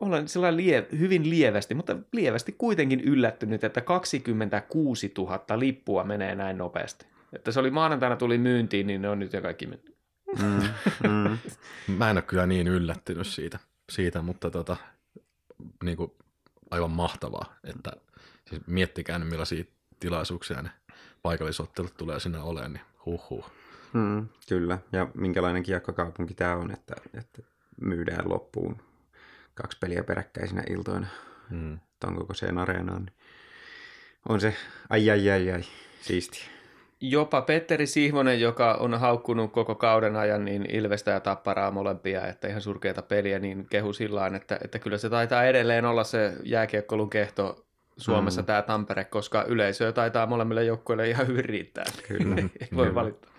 [0.00, 6.58] olen sillä lie, hyvin lievästi, mutta lievästi kuitenkin yllättynyt, että 26 000 lippua menee näin
[6.58, 7.06] nopeasti.
[7.32, 9.96] Että se oli maanantaina tuli myyntiin, niin ne on nyt jo kaikki mennyt.
[10.42, 10.68] Mm,
[11.08, 11.38] mm.
[11.98, 13.58] Mä en ole kyllä niin yllättynyt siitä,
[13.90, 14.76] siitä mutta tota,
[15.84, 16.12] niin kuin
[16.70, 17.90] aivan mahtavaa, että
[18.48, 19.64] siis miettikää nyt millaisia
[20.00, 20.70] tilaisuuksia ne
[21.22, 23.50] paikallisottelut tulee sinne olemaan, niin huhhuh.
[23.92, 27.42] Mm, kyllä, ja minkälainen kiekkokaupunki tämä on, että, että
[27.80, 28.82] myydään loppuun
[29.54, 31.06] kaksi peliä peräkkäisinä iltoina
[31.50, 31.78] Mm.
[32.00, 33.02] ton kokoiseen areenaan.
[33.02, 33.14] Niin
[34.28, 34.56] on se
[34.90, 35.64] ai ai ai ai,
[36.00, 36.44] siistiä.
[37.00, 42.48] Jopa Petteri Sihvonen, joka on haukkunut koko kauden ajan niin Ilvestä ja Tapparaa molempia, että
[42.48, 46.32] ihan surkeita peliä, niin kehu sillä lailla, että, että kyllä se taitaa edelleen olla se
[46.44, 48.46] jääkiekkoilun kehto Suomessa mm.
[48.46, 51.84] tämä Tampere, koska yleisöä taitaa molemmille joukkueille ihan hyvin riittää.
[52.08, 52.36] Kyllä.
[52.40, 52.94] Ei voi Kyllä.
[52.94, 53.30] valittaa.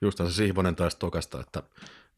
[0.00, 1.62] Justhan se Sihvonen taisi tokasta, että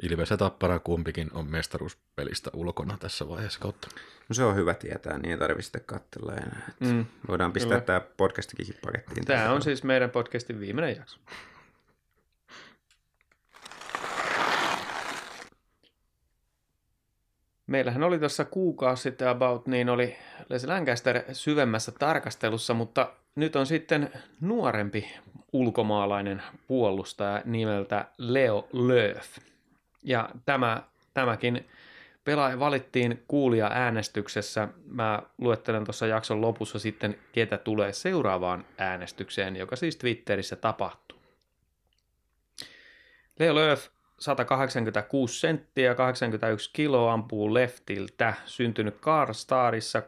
[0.03, 3.89] Ilves ja Tappara kumpikin on mestaruuspelistä ulkona tässä vaiheessa kautta.
[4.29, 6.71] No se on hyvä tietää, niin ei tarvitse sitten katsella enää.
[6.81, 6.89] Mm.
[6.89, 7.07] Mm.
[7.29, 7.87] Voidaan pistää Kyllä.
[7.87, 9.27] tämä podcastikin pakettiin.
[9.27, 11.19] Tämä on siis meidän podcastin viimeinen jakso.
[17.67, 20.17] Meillähän oli tuossa kuukausi sitten about, niin oli
[20.49, 24.11] Les Lancaster syvemmässä tarkastelussa, mutta nyt on sitten
[24.41, 25.15] nuorempi
[25.53, 29.39] ulkomaalainen puolustaja nimeltä Leo Lööf.
[30.03, 30.83] Ja tämä,
[31.15, 31.69] tämäkin
[32.25, 34.69] pelaaja valittiin kuulia äänestyksessä.
[34.87, 41.19] Mä luettelen tuossa jakson lopussa sitten, ketä tulee seuraavaan äänestykseen, joka siis Twitterissä tapahtuu.
[43.39, 43.87] Leo Lööf
[44.19, 50.03] 186 senttiä, 81 kiloa ampuu leftiltä, syntynyt Karstarissa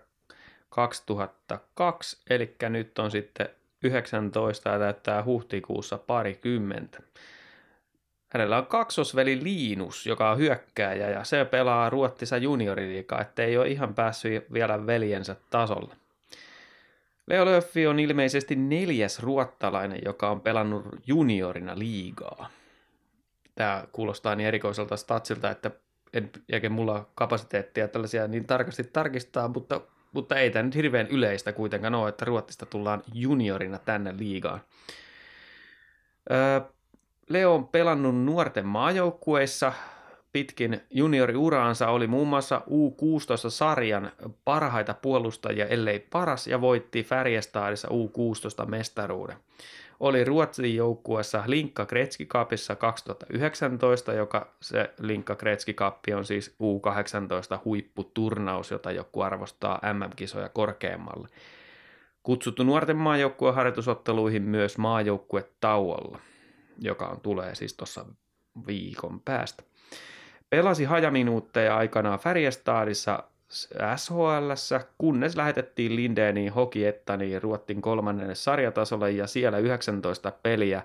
[0.68, 3.48] 2002, eli nyt on sitten
[3.84, 7.00] 19 ja täyttää huhtikuussa parikymmentä.
[8.28, 13.94] Hänellä on kaksosveli Liinus, joka on hyökkääjä ja se pelaa Ruottissa junioriliikaa, ettei ole ihan
[13.94, 15.94] päässyt vielä veljensä tasolle.
[17.26, 22.50] Leo Löffi on ilmeisesti neljäs ruottalainen, joka on pelannut juniorina liigaa.
[23.54, 25.70] Tämä kuulostaa niin erikoiselta statsilta, että
[26.12, 29.80] en eikä mulla kapasiteettia tällaisia niin tarkasti tarkistaa, mutta,
[30.12, 34.60] mutta ei tämä nyt hirveän yleistä kuitenkaan ole, että Ruotsista tullaan juniorina tänne liigaan.
[36.30, 36.60] Öö,
[37.28, 39.72] Leo on pelannut nuorten maajoukkueissa
[40.32, 44.12] pitkin junioriuraansa, oli muun muassa U16-sarjan
[44.44, 49.36] parhaita puolustajia, ellei paras, ja voitti Färjestadissa U16-mestaruuden.
[50.00, 57.60] Oli Ruotsin joukkueessa Linkka Kretski Cupissa 2019, joka se Linkka Kretski Cup on siis U18
[57.64, 61.28] huipputurnaus, jota joku arvostaa MM-kisoja korkeammalle.
[62.22, 66.18] Kutsuttu nuorten maajoukkueen harjoitusotteluihin myös maajoukkue tauolla
[66.80, 68.04] joka on, tulee siis tuossa
[68.66, 69.62] viikon päästä.
[70.50, 73.24] Pelasi hajaminuutteja aikanaan Färjestadissa
[73.96, 74.52] SHL,
[74.98, 80.82] kunnes lähetettiin Lindeniin Hokiettaniin Ruottin kolmannelle sarjatasolle ja siellä 19 peliä,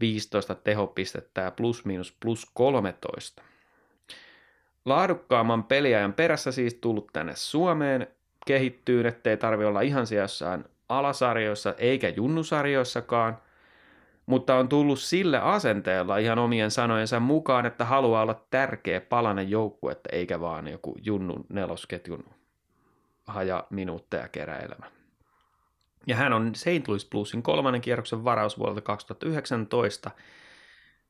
[0.00, 3.42] 15 tehopistettä ja plus miinus plus 13.
[4.84, 8.06] Laadukkaamman peliajan perässä siis tullut tänne Suomeen
[8.46, 13.38] kehittyyn, ettei tarvi olla ihan siellä jossain alasarjoissa eikä junnusarjoissakaan–
[14.26, 20.08] mutta on tullut sille asenteella ihan omien sanojensa mukaan, että haluaa olla tärkeä palanen joukkuetta,
[20.12, 22.24] eikä vaan joku junnun nelosketjun
[23.26, 24.86] haja minuutteja keräilemä.
[26.06, 26.88] Ja hän on St.
[26.88, 30.10] Louis Bluesin kolmannen kierroksen varaus vuodelta 2019.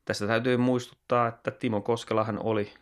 [0.05, 2.73] Tästä täytyy muistuttaa, että Timo Koskelahan oli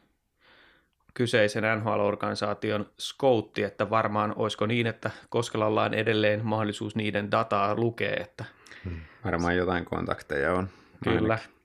[1.14, 8.22] kyseisen NHL-organisaation scoutti, että varmaan olisiko niin, että Koskelalla on edelleen mahdollisuus niiden dataa lukea,
[8.22, 8.46] että
[8.86, 9.00] Hmm.
[9.26, 10.70] Varmaan jotain kontakteja on.
[11.04, 11.34] Kyllä.
[11.34, 11.56] Ainakin.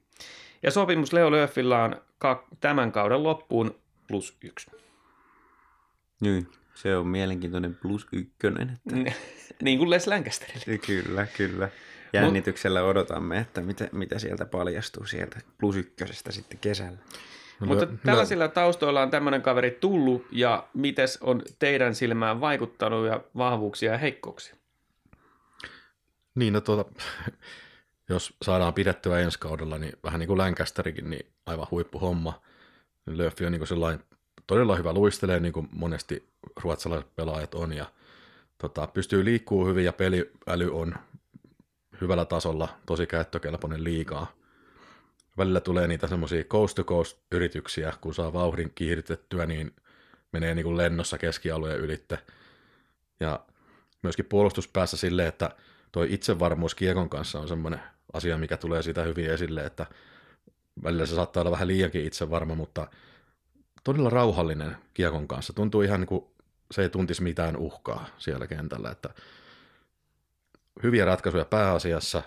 [0.63, 2.03] Ja sopimus Leo Lööfillä on
[2.61, 3.75] tämän kauden loppuun
[4.09, 4.71] plus yksi.
[6.21, 8.79] Niin, se on mielenkiintoinen plus ykkönen.
[8.87, 9.13] Että...
[9.63, 10.79] niin kuin Les Lancasterille.
[10.79, 11.69] Kyllä, kyllä.
[12.13, 16.99] Jännityksellä odotamme, että mitä, mitä sieltä paljastuu sieltä plus ykkösestä sitten kesällä.
[17.61, 23.21] No, Mutta tällaisilla taustoilla on tämmöinen kaveri tullut ja mites on teidän silmään vaikuttanut ja
[23.37, 24.57] vahvuuksia ja heikkouksia?
[26.41, 26.93] Niin, no tuota,
[28.09, 32.43] jos saadaan pidettyä ensi kaudella, niin vähän niin kuin Lancasterikin, niin aivan huippuhomma.
[33.07, 34.05] Löffi on niin sellainen
[34.47, 36.29] todella hyvä luistelee, niin kuin monesti
[36.63, 37.87] ruotsalaiset pelaajat on, ja
[38.59, 40.95] tota, pystyy liikkuu hyvin, ja peliäly on
[42.01, 44.33] hyvällä tasolla, tosi käyttökelpoinen liikaa.
[45.39, 49.73] Välillä tulee niitä semmoisia coast to coast yrityksiä, kun saa vauhdin kiihdytettyä, niin
[50.33, 52.19] menee niin kuin lennossa keskialueen ylitte.
[53.21, 53.41] Ja
[54.03, 55.51] myöskin puolustuspäässä silleen, että
[55.93, 57.81] toi itsevarmuus kiekon kanssa on semmoinen
[58.13, 59.87] asia, mikä tulee siitä hyvin esille, että
[60.83, 62.89] välillä se saattaa olla vähän liiankin itsevarma, mutta
[63.85, 65.53] todella rauhallinen kiekon kanssa.
[65.53, 66.25] Tuntuu ihan niin kuin
[66.71, 69.15] se ei tuntisi mitään uhkaa siellä kentällä, että
[70.83, 72.23] hyviä ratkaisuja pääasiassa,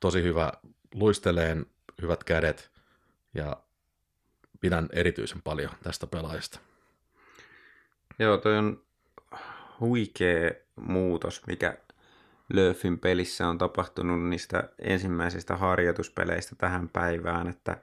[0.00, 0.52] tosi hyvä
[0.94, 1.66] luisteleen,
[2.02, 2.70] hyvät kädet
[3.34, 3.56] ja
[4.60, 6.60] pidän erityisen paljon tästä pelaajasta.
[8.18, 8.82] Joo, toi on
[9.80, 11.78] huikea muutos, mikä
[12.52, 17.78] Löfin pelissä on tapahtunut niistä ensimmäisistä harjoituspeleistä tähän päivään, että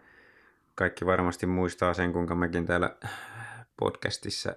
[0.76, 2.96] kaikki varmasti muistaa sen, kuinka mekin täällä
[3.80, 4.56] podcastissa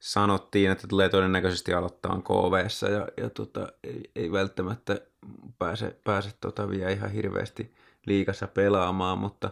[0.00, 2.52] sanottiin, että tulee todennäköisesti aloittaa kv
[2.90, 5.00] ja, ja tota, ei, ei, välttämättä
[5.58, 7.74] pääse, pääse tota vielä ihan hirveästi
[8.06, 9.50] liikassa pelaamaan, mutta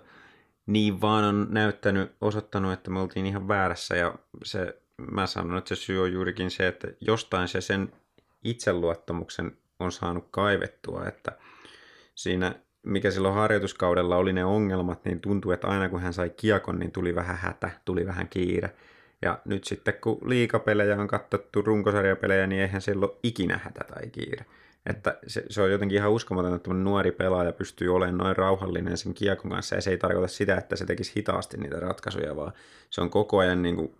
[0.66, 5.68] niin vaan on näyttänyt, osoittanut, että me oltiin ihan väärässä ja se, mä sanon, että
[5.68, 7.92] se syy on juurikin se, että jostain se sen
[8.44, 11.32] itseluottamuksen on saanut kaivettua, että
[12.14, 12.54] siinä
[12.86, 16.92] mikä silloin harjoituskaudella oli ne ongelmat, niin tuntui, että aina kun hän sai kiekon, niin
[16.92, 18.70] tuli vähän hätä, tuli vähän kiire.
[19.22, 24.10] Ja nyt sitten kun liikapelejä on katsottu, runkosarjapelejä, niin eihän siellä ole ikinä hätä tai
[24.10, 24.44] kiire.
[24.86, 29.14] Että se, se on jotenkin ihan uskomaton, että nuori pelaaja pystyy olemaan noin rauhallinen sen
[29.14, 32.52] kiekon kanssa, ja se ei tarkoita sitä, että se tekisi hitaasti niitä ratkaisuja, vaan
[32.90, 33.94] se on koko ajan niin kuin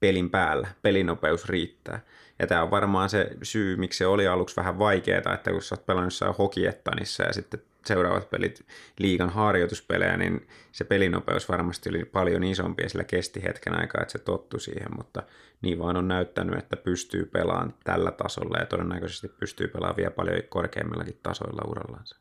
[0.00, 2.00] pelin päällä, pelinopeus riittää.
[2.38, 5.74] Ja tämä on varmaan se syy, miksi se oli aluksi vähän vaikeaa, että kun sä
[5.74, 8.66] oot pelannut jossain Hokiettanissa ja sitten seuraavat pelit
[8.98, 14.12] liigan harjoituspelejä, niin se pelinopeus varmasti oli paljon isompi ja sillä kesti hetken aikaa, että
[14.12, 15.22] se tottu siihen, mutta
[15.62, 20.42] niin vaan on näyttänyt, että pystyy pelaamaan tällä tasolla ja todennäköisesti pystyy pelaamaan vielä paljon
[20.48, 22.16] korkeammillakin tasoilla urallansa.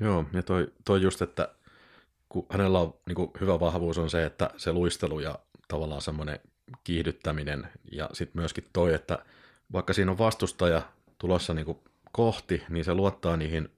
[0.00, 1.48] Joo, ja toi, toi just, että
[2.28, 6.40] kun hänellä on niin kuin hyvä vahvuus on se, että se luistelu ja tavallaan semmoinen
[6.84, 9.18] kiihdyttäminen ja sitten myöskin toi, että
[9.72, 10.82] vaikka siinä on vastustaja
[11.18, 11.78] tulossa niin kuin
[12.12, 13.68] kohti, niin se luottaa niihin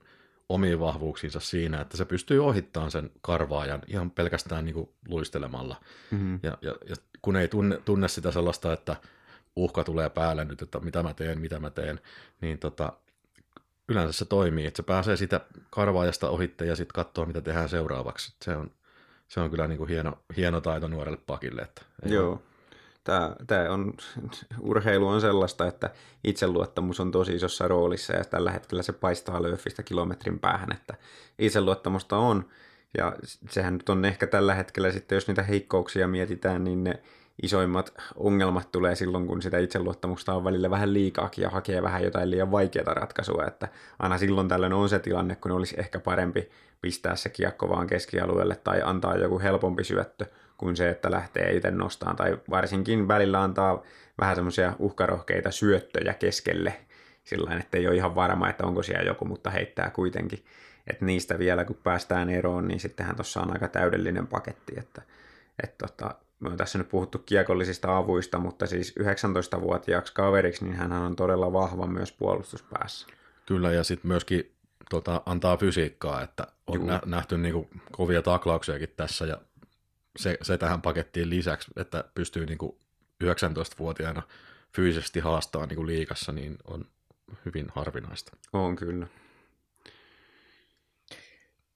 [0.48, 5.76] omiin vahvuuksiinsa siinä, että se pystyy ohittamaan sen karvaajan ihan pelkästään niin kuin luistelemalla.
[6.10, 6.40] Mm-hmm.
[6.42, 8.96] Ja, ja, ja kun ei tunne, tunne sitä sellaista, että
[9.56, 12.00] uhka tulee päälle nyt, että mitä mä teen, mitä mä teen,
[12.40, 12.92] niin tota,
[13.88, 18.34] yleensä se toimii, että se pääsee sitä karvaajasta ohitte ja sitten katsoo, mitä tehdään seuraavaksi.
[18.44, 18.70] Se on,
[19.28, 21.62] se on kyllä niin kuin hieno, hieno taito nuorelle pakille.
[21.62, 22.30] Että Joo.
[22.30, 22.40] Ole
[23.08, 23.92] tämä, tämä on,
[24.60, 25.90] urheilu on sellaista, että
[26.24, 30.94] itseluottamus on tosi isossa roolissa ja tällä hetkellä se paistaa löyfistä kilometrin päähän, että
[31.38, 32.44] itseluottamusta on.
[32.98, 33.12] Ja
[33.50, 37.02] sehän nyt on ehkä tällä hetkellä sitten, jos niitä heikkouksia mietitään, niin ne
[37.42, 42.30] isoimmat ongelmat tulee silloin, kun sitä itseluottamusta on välillä vähän liikaakin ja hakee vähän jotain
[42.30, 43.68] liian vaikeaa ratkaisua, että
[43.98, 48.56] aina silloin tällöin on se tilanne, kun olisi ehkä parempi pistää se kiekko vaan keskialueelle
[48.56, 50.26] tai antaa joku helpompi syöttö,
[50.58, 53.82] kuin se, että lähtee itse nostamaan, tai varsinkin välillä antaa
[54.20, 56.76] vähän semmoisia uhkarohkeita syöttöjä keskelle,
[57.24, 60.44] sillä että ei ole ihan varma, että onko siellä joku, mutta heittää kuitenkin.
[60.86, 65.02] Että niistä vielä kun päästään eroon, niin sittenhän tuossa on aika täydellinen paketti, että,
[65.62, 70.92] että tota, me on tässä nyt puhuttu kiekollisista avuista, mutta siis 19-vuotiaaksi kaveriksi, niin hän
[70.92, 73.06] on todella vahva myös puolustuspäässä.
[73.46, 74.52] Kyllä, ja sitten myöskin
[74.90, 76.88] tota, antaa fysiikkaa, että on Juu.
[77.06, 79.38] nähty niinku kovia taklauksiakin tässä, ja
[80.18, 82.76] se, se tähän pakettiin lisäksi, että pystyy niin kuin
[83.24, 84.22] 19-vuotiaana
[84.76, 86.86] fyysisesti haastaa niin kuin liikassa, niin on
[87.44, 88.36] hyvin harvinaista.
[88.52, 89.06] On kyllä.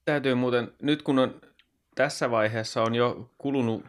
[0.05, 1.41] Täytyy muuten, nyt kun on
[1.95, 3.85] tässä vaiheessa on jo kulunut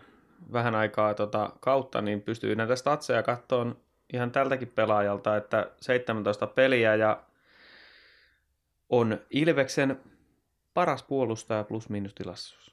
[0.53, 3.77] vähän aikaa tota kautta, niin pystyy näitä statseja katsoa
[4.13, 7.23] ihan tältäkin pelaajalta, että 17 peliä ja
[8.89, 10.01] on Ilveksen
[10.75, 12.73] paras puolustaja plus miinus tilastossa.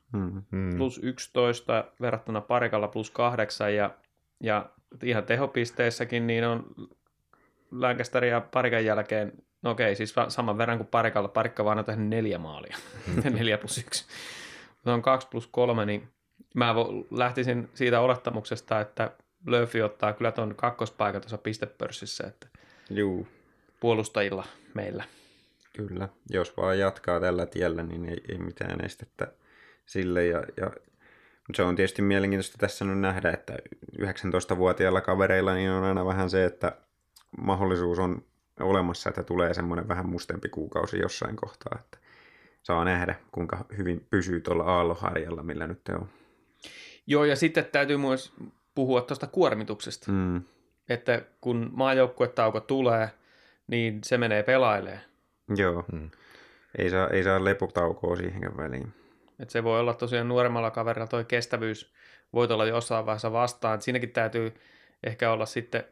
[0.52, 0.78] Mm.
[0.78, 3.92] Plus 11 verrattuna parikalla plus 8 ja,
[4.40, 4.70] ja
[5.04, 6.66] ihan tehopisteissäkin niin on
[7.72, 12.08] Lancaster ja parikan jälkeen, no okei, siis saman verran kuin parikalla, parikka vaan on tehnyt
[12.08, 12.78] neljä maalia,
[13.38, 14.06] neljä plus yksi.
[14.84, 16.10] Se on kaksi plus kolme, niin
[16.54, 16.76] mä
[17.12, 19.12] lähtisin siitä olettamuksesta, että
[19.48, 22.48] Löfi ottaa kyllä tuon kakkospaikan tuossa pistepörssissä, että
[22.90, 23.28] Juu.
[23.80, 25.04] puolustajilla meillä.
[25.74, 29.28] Kyllä, jos vaan jatkaa tällä tiellä, niin ei, ei mitään estettä
[29.86, 30.26] sille.
[30.26, 30.72] Ja, ja,
[31.54, 33.58] se on tietysti mielenkiintoista tässä nyt nähdä, että
[34.02, 36.78] 19-vuotiailla kavereilla niin on aina vähän se, että
[37.38, 38.24] mahdollisuus on
[38.60, 41.98] olemassa, että tulee semmoinen vähän mustempi kuukausi jossain kohtaa, että
[42.64, 46.10] saa nähdä, kuinka hyvin pysyy tuolla aalloharjalla, millä nyt on.
[47.08, 48.34] Joo, ja sitten täytyy myös
[48.76, 50.12] puhua tuosta kuormituksesta.
[50.12, 50.42] Mm.
[50.90, 53.10] Että kun maajoukkuetauko tulee,
[53.68, 55.11] niin se menee pelailemaan.
[55.58, 55.86] Joo.
[55.92, 56.10] Mm.
[56.78, 58.94] Ei saa, ei saa leputaukoa siihen väliin.
[59.40, 61.94] Et se voi olla tosiaan nuoremmalla kaverilla toi kestävyys
[62.34, 63.76] voi olla jossain vaiheessa vastaan.
[63.76, 64.54] Et siinäkin täytyy
[65.04, 65.84] ehkä olla sitten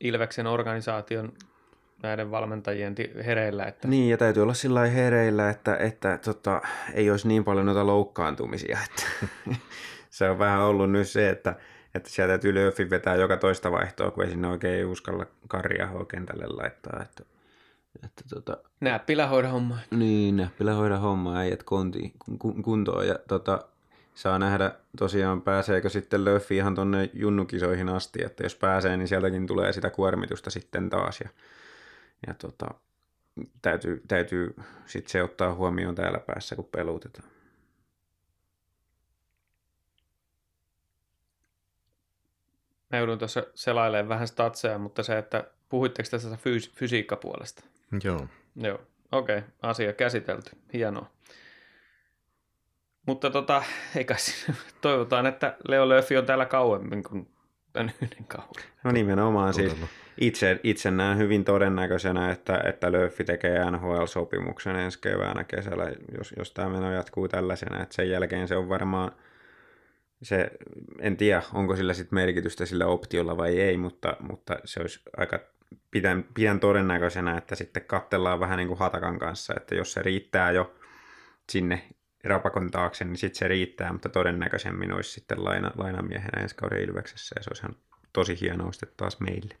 [0.00, 1.32] Ilveksen organisaation
[2.02, 2.94] näiden valmentajien
[3.26, 3.64] hereillä.
[3.64, 3.88] Että...
[3.88, 6.62] Niin, ja täytyy olla sillä hereillä, että, että tota,
[6.94, 8.78] ei olisi niin paljon noita loukkaantumisia.
[8.84, 9.30] Että
[10.10, 11.56] se on vähän ollut nyt se, että,
[11.94, 16.46] että sieltä täytyy vetää joka toista vaihtoa, kun ei sinne oikein ei uskalla karjaa kentälle
[16.46, 17.02] laittaa.
[17.02, 17.24] Että
[18.04, 19.78] että tota, näppilä hoida hommaa.
[19.90, 22.12] Niin, näppilä hoida hommaa, äijät konti,
[22.64, 23.06] kuntoon.
[23.06, 23.64] Ja tota,
[24.14, 29.46] saa nähdä tosiaan pääseekö sitten Löffi ihan tonne junnukisoihin asti, että jos pääsee, niin sieltäkin
[29.46, 31.20] tulee sitä kuormitusta sitten taas.
[31.20, 31.28] Ja,
[32.26, 32.66] ja tota,
[33.62, 34.54] täytyy, täytyy
[34.86, 37.28] sitten se ottaa huomioon täällä päässä, kun pelutetaan.
[42.90, 47.64] Mä joudun tuossa selailemaan vähän statseja, mutta se, että puhuitteko tästä fyys- fysiikkapuolesta?
[48.04, 48.26] Joo.
[48.56, 48.80] Joo,
[49.12, 49.50] okei, okay.
[49.62, 51.10] asia käsitelty, hienoa.
[53.06, 53.62] Mutta tota,
[53.96, 54.16] eikä
[54.80, 57.28] toivotaan, että Leo Löfi on täällä kauemmin kuin
[57.72, 58.64] tämän yhden kauden.
[58.84, 59.76] No nimenomaan siis
[60.20, 66.50] itse, itse näen hyvin todennäköisenä, että, että Löfi tekee NHL-sopimuksen ensi keväänä kesällä, jos, jos
[66.50, 69.12] tämä meno jatkuu tällaisena, että sen jälkeen se on varmaan
[70.22, 70.50] se,
[71.00, 75.52] en tiedä, onko sillä sitten merkitystä sillä optiolla vai ei, mutta, mutta se olisi aika
[75.90, 80.50] pidän, pidän todennäköisenä, että sitten kattellaan vähän niin kuin Hatakan kanssa, että jos se riittää
[80.50, 80.74] jo
[81.50, 81.88] sinne
[82.24, 87.34] rapakon taakse, niin sitten se riittää, mutta todennäköisemmin olisi sitten laina, lainamiehenä ensi kauden Ilveksessä,
[87.38, 87.76] ja se olisi ihan
[88.12, 89.56] tosi hieno taas meille.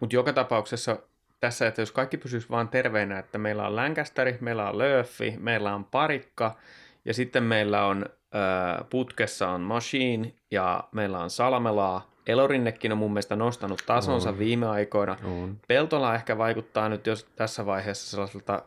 [0.00, 0.98] Mutta joka tapauksessa
[1.40, 5.74] tässä, että jos kaikki pysyisi vaan terveenä, että meillä on Lancaster, meillä on Löffi, meillä
[5.74, 6.56] on Parikka
[7.04, 12.09] ja sitten meillä on äh, putkessa on Machine ja meillä on Salmelaa.
[12.26, 14.38] Elorinnekin on mun mielestä nostanut tasonsa on.
[14.38, 15.16] viime aikoina.
[15.24, 15.56] On.
[15.68, 18.62] Peltola ehkä vaikuttaa nyt jos tässä vaiheessa sellaiselta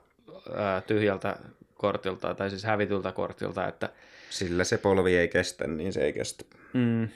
[0.48, 1.38] äh, tyhjältä
[1.78, 3.90] kortilta, tai siis hävityltä kortilta, että...
[4.30, 6.46] Sillä se polvi ei kestä, niin se ei kestä.
[6.74, 7.10] Mm,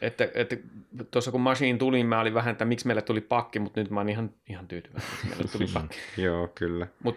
[0.00, 0.56] että, että
[1.10, 4.00] tuossa kun Machine tuli, mä olin vähän, että miksi meille tuli pakki, mutta nyt mä
[4.00, 5.98] oon ihan, ihan tyytyväinen, että meille tuli pakki.
[6.16, 6.86] Joo, kyllä.
[7.02, 7.16] Mut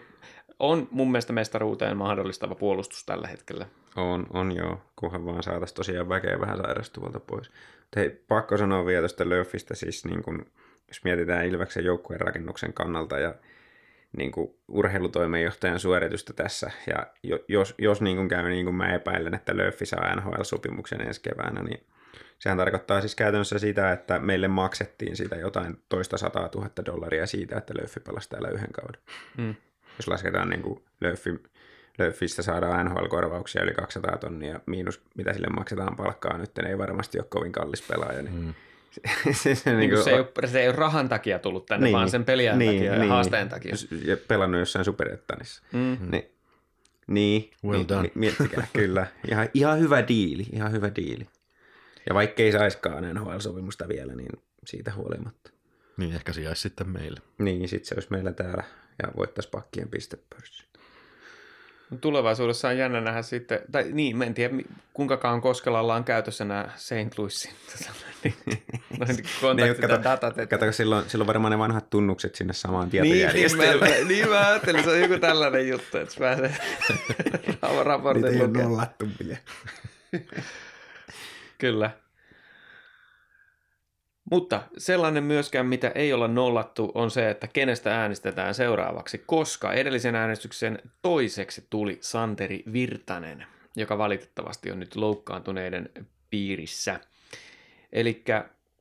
[0.64, 3.66] on mun mielestä mestaruuteen mahdollistava puolustus tällä hetkellä.
[3.96, 7.52] On, on joo, kunhan vaan saataisiin tosiaan väkeä vähän sairastuvalta pois.
[7.96, 10.46] Hei, pakko sanoa vielä tuosta Löffistä, siis niin kun,
[10.88, 13.36] jos mietitään Ilveksen joukkueen rakennuksen kannalta ja
[14.18, 16.72] niin kuin urheilutoimenjohtajan suoritusta tässä.
[16.88, 17.08] Ja
[17.48, 21.64] jos, jos niin kuin käy niin kuin mä epäilen, että Löffi saa NHL-sopimuksen ensi keväänä,
[21.64, 21.84] niin
[22.40, 27.58] sehän tarkoittaa siis käytännössä sitä, että meille maksettiin siitä jotain toista sataa tuhatta dollaria siitä,
[27.58, 29.02] että Löffi pelasi täällä yhden kauden.
[29.38, 29.56] Mm.
[29.98, 31.30] Jos lasketaan niin kuin Löffi,
[31.98, 37.28] Löffistä saadaan NHL-korvauksia yli 200 tonnia, miinus mitä sille maksetaan palkkaa nyt, ei varmasti ole
[37.30, 38.54] kovin kallis pelaaja, niin mm
[39.32, 41.94] se, se, niin kuin, se, ei ole, se ei ole rahan takia tullut tänne, niin,
[41.94, 43.76] vaan sen pelien niin, takia niin, ja haasteen takia.
[44.06, 45.64] Ja pelannut jossain superettanissa.
[45.72, 46.12] Mm-hmm.
[46.12, 46.24] Niin,
[47.08, 48.02] niin, well niin, done.
[48.02, 49.08] Niin, miettikää, kyllä.
[49.32, 51.28] Ihan, ihan hyvä diili, ihan hyvä diili.
[52.10, 54.32] Ja vaikka ei saiskaan NHL-sopimusta vielä, niin
[54.66, 55.52] siitä huolimatta.
[55.98, 57.20] Niin, ehkä se jäisi sitten meille.
[57.38, 58.64] Niin, sitten se olisi meillä täällä
[59.04, 60.64] ja voittaisi pakkien pistepörssi.
[62.02, 64.56] Tulevaisuudessa on jännä nähdä sitten, tai niin, en tiedä
[64.94, 67.18] kuinka kauan Koskelalla on käytössä nämä St.
[67.18, 67.52] Louisin
[69.42, 70.38] kontaktit kato, ja datat.
[70.38, 70.58] Että...
[70.58, 73.92] Kato, silloin, silloin varmaan ne vanhat tunnukset sinne samaan tietojärjestelmään.
[73.92, 76.58] Niin, niin, mä, niin mä ajattelin, se on joku tällainen juttu, että se pääsee
[77.84, 79.38] raportin Niitä ei ole nollattu vielä.
[81.58, 81.92] Kyllä.
[84.32, 90.16] Mutta sellainen myöskään, mitä ei olla nollattu, on se, että kenestä äänestetään seuraavaksi, koska edellisen
[90.16, 93.46] äänestyksen toiseksi tuli Santeri Virtanen,
[93.76, 95.90] joka valitettavasti on nyt loukkaantuneiden
[96.30, 97.00] piirissä.
[97.92, 98.24] Eli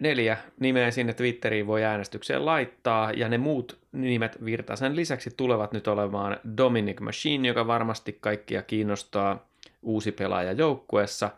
[0.02, 5.88] neljä nimeä sinne Twitteriin voi äänestykseen laittaa, ja ne muut nimet Virtasen lisäksi tulevat nyt
[5.88, 9.48] olemaan Dominic Machine, joka varmasti kaikkia kiinnostaa
[9.82, 11.30] uusi pelaaja joukkueessa,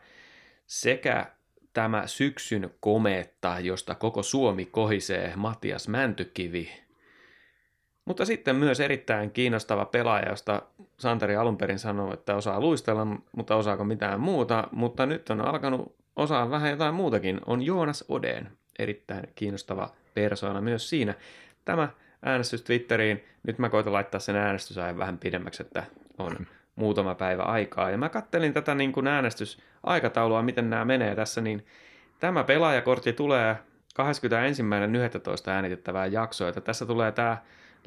[0.66, 1.26] sekä
[1.74, 6.84] tämä syksyn komeetta, josta koko Suomi kohisee Matias Mäntykivi.
[8.04, 10.62] Mutta sitten myös erittäin kiinnostava pelaaja, josta
[10.98, 13.06] Santeri alun perin sanoi, että osaa luistella,
[13.36, 18.48] mutta osaako mitään muuta, mutta nyt on alkanut osaa vähän jotain muutakin, on Joonas Oden.
[18.78, 21.14] Erittäin kiinnostava persoona myös siinä.
[21.64, 21.88] Tämä
[22.22, 25.84] äänestys Twitteriin, nyt mä koitan laittaa sen äänestysajan vähän pidemmäksi, että
[26.18, 26.46] on
[26.76, 27.90] muutama päivä aikaa.
[27.90, 31.66] Ja mä kattelin tätä niin kuin äänestysaikataulua, miten nämä menee tässä, niin
[32.20, 33.56] tämä pelaajakortti tulee
[33.94, 35.50] 21.11.
[35.50, 37.38] äänitettävää jaksoa, että tässä tulee tämä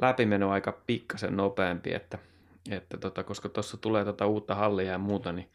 [0.02, 2.18] läpimeno aika pikkasen nopeampi, että,
[2.72, 5.50] että tota, koska tuossa tulee tota uutta hallia ja muuta, niin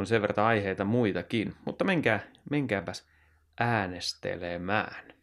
[0.00, 1.54] on sen verran aiheita muitakin.
[1.64, 3.06] Mutta menkää, menkääpäs
[3.60, 5.15] äänestelemään.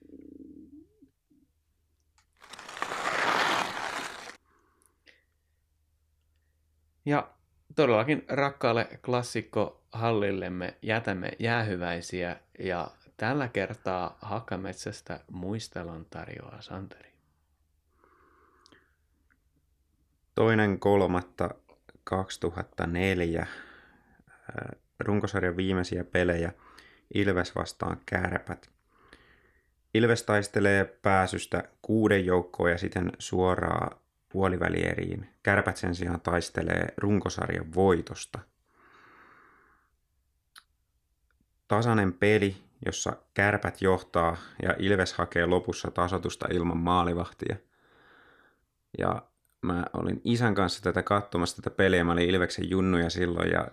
[7.06, 7.30] Ja
[7.76, 17.14] todellakin rakkaalle klassikkohallillemme jätämme jäähyväisiä ja tällä kertaa Hakametsästä muistelon tarjoaa Santeri.
[20.36, 21.50] Toinen kolmatta
[22.04, 23.48] 2004
[25.00, 26.52] runkosarjan viimeisiä pelejä
[27.14, 28.70] Ilves vastaan kärpät.
[29.94, 33.98] Ilves taistelee pääsystä kuuden joukkoon ja siten suoraan
[34.34, 35.30] puolivälieriin.
[35.44, 38.40] Kärpät sen sijaan taistelee runkosarjan voitosta.
[41.68, 47.56] Tasainen peli, jossa kärpät johtaa ja Ilves hakee lopussa tasotusta ilman maalivahtia.
[48.98, 49.22] Ja
[49.62, 52.04] mä olin isän kanssa tätä katsomassa tätä peliä.
[52.04, 53.68] Mä olin Ilveksen junnuja silloin ja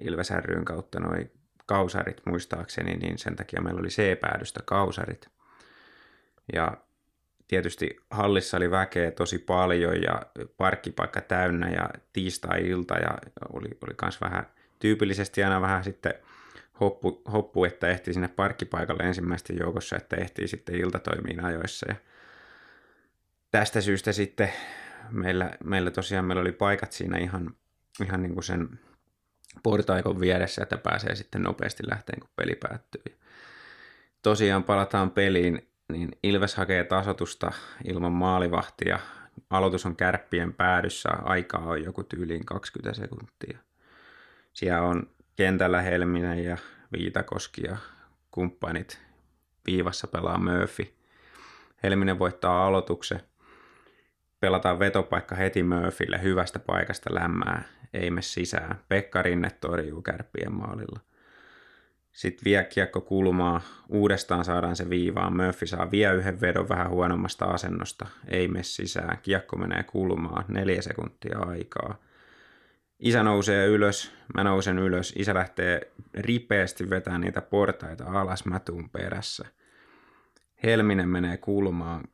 [0.00, 1.30] Ilves ryn kautta noi
[1.66, 5.28] kausarit muistaakseni, niin sen takia meillä oli C-päädystä kausarit.
[6.52, 6.76] Ja
[7.48, 10.22] tietysti hallissa oli väkeä tosi paljon ja
[10.56, 13.18] parkkipaikka täynnä ja tiistai-ilta ja
[13.52, 14.46] oli, oli kans vähän
[14.78, 16.14] tyypillisesti aina vähän sitten
[16.80, 21.96] hoppu, hoppu, että ehtii sinne parkkipaikalle ensimmäisten joukossa, että ehtii sitten iltatoimiin ajoissa ja
[23.50, 24.52] tästä syystä sitten
[25.10, 27.54] meillä, meillä tosiaan meillä oli paikat siinä ihan,
[28.04, 28.68] ihan niin kuin sen
[29.62, 33.18] portaikon vieressä, että pääsee sitten nopeasti lähteen, kun peli päättyy.
[34.22, 37.52] Tosiaan palataan peliin niin Ilves hakee tasotusta
[37.84, 38.98] ilman maalivahtia.
[39.50, 43.58] Aloitus on kärppien päädyssä, aikaa on joku tyyliin 20 sekuntia.
[44.52, 46.56] Siellä on kentällä Helminen ja
[46.92, 47.76] Viitakoski ja
[48.30, 49.00] kumppanit
[49.66, 50.94] viivassa pelaa Murphy.
[51.82, 53.20] Helminen voittaa aloituksen.
[54.40, 57.62] Pelataan vetopaikka heti Murphylle hyvästä paikasta lämmää.
[57.92, 58.80] Ei me sisään.
[58.88, 61.00] Pekka Rinne torjuu kärppien maalilla.
[62.18, 65.36] Sitten vie kiekko kulmaa, uudestaan saadaan se viivaan.
[65.36, 69.18] Murphy saa vie yhden vedon vähän huonommasta asennosta, ei mene sisään.
[69.22, 71.98] Kiekko menee kulmaan, neljä sekuntia aikaa.
[72.98, 75.14] Isä nousee ylös, mä nousen ylös.
[75.16, 79.46] Isä lähtee ripeästi vetämään niitä portaita alas, mä tuun perässä.
[80.62, 82.04] Helminen menee kulmaan,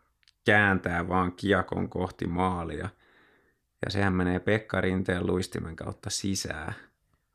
[0.46, 2.88] kääntää vaan kiekon kohti maalia.
[3.84, 6.74] Ja sehän menee Pekka Rinteen luistimen kautta sisään.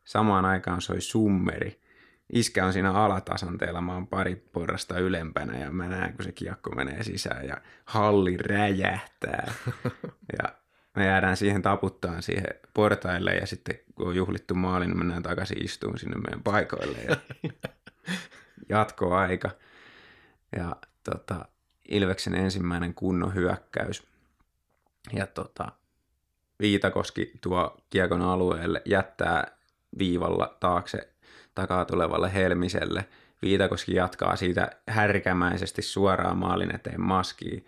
[0.06, 1.89] Samaan aikaan soi summeri
[2.34, 6.76] iskä on siinä alatasanteella, mä oon pari porrasta ylempänä ja mä näen, kun se kiekko
[6.76, 9.54] menee sisään ja halli räjähtää.
[10.38, 10.50] ja
[10.96, 15.66] me jäädään siihen taputtaan siihen portaille ja sitten kun on juhlittu maali, niin mennään takaisin
[15.66, 17.16] istuun sinne meidän paikoille ja
[18.78, 19.50] jatkoaika.
[20.56, 21.46] Ja tota,
[21.90, 24.04] Ilveksen ensimmäinen kunnon hyökkäys.
[25.14, 25.72] Ja tota,
[26.62, 29.58] Viitakoski tuo kiekon alueelle jättää
[29.98, 31.09] viivalla taakse
[31.62, 33.06] takaa tulevalle Helmiselle.
[33.42, 37.66] Viitakoski jatkaa siitä härkämäisesti suoraan maalin eteen maskiin.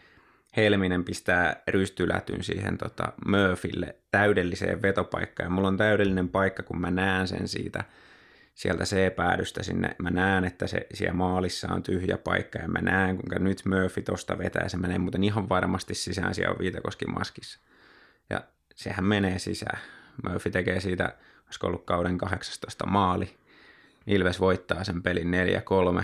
[0.57, 5.51] Helminen pistää rystylätyn siihen tota, Murphylle täydelliseen vetopaikkaan.
[5.51, 7.83] Mulla on täydellinen paikka, kun mä näen sen siitä
[8.55, 9.95] sieltä C-päädystä sinne.
[9.97, 14.01] Mä näen, että se siellä maalissa on tyhjä paikka ja mä näen, kuinka nyt Murphy
[14.01, 14.69] tosta vetää.
[14.69, 17.59] Se menee muuten ihan varmasti sisään siellä Viitakoski maskissa.
[18.29, 18.41] Ja
[18.75, 19.79] sehän menee sisään.
[20.23, 21.15] Murphy tekee siitä,
[21.45, 23.40] olisiko ollut kauden 18 maali.
[24.07, 25.31] Ilves voittaa sen pelin
[26.01, 26.03] 4-3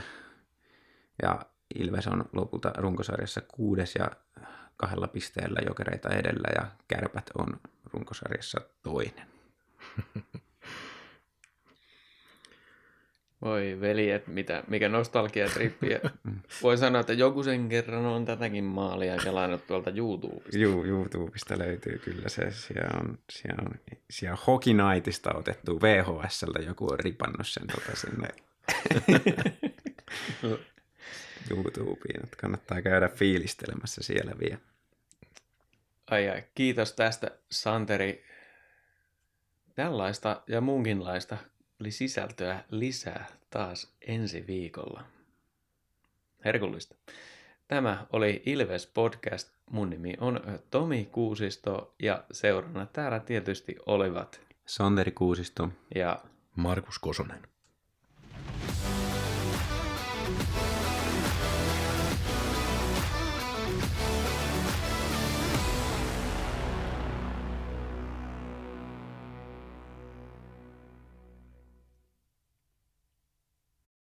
[1.21, 1.39] ja
[1.75, 4.11] Ilves on lopulta runkosarjassa kuudes ja
[4.77, 7.59] kahdella pisteellä jokereita edellä ja kärpät on
[7.93, 9.27] runkosarjassa toinen.
[13.41, 15.87] Voi veli, että mitä, mikä nostalgiatrippi.
[16.63, 20.57] Voi sanoa, että joku sen kerran on tätäkin maalia kelannut tuolta YouTubesta.
[20.57, 22.51] Juu, YouTubesta löytyy kyllä se.
[22.51, 28.27] Siellä on, siellä on siellä Hockey Nightista otettu VHSltä joku on ripannut sen tota sinne
[31.51, 32.23] YouTubeen.
[32.23, 34.59] Että kannattaa käydä fiilistelemässä siellä vielä.
[36.07, 38.25] Ai ai, kiitos tästä Santeri.
[39.75, 41.37] Tällaista ja muunkinlaista
[41.81, 45.03] oli sisältöä lisää taas ensi viikolla.
[46.45, 46.95] Herkullista.
[47.67, 49.49] Tämä oli Ilves Podcast.
[49.71, 56.19] Mun nimi on Tomi Kuusisto ja seurana täällä tietysti olivat Santeri Kuusisto ja
[56.55, 57.56] Markus Kosonen.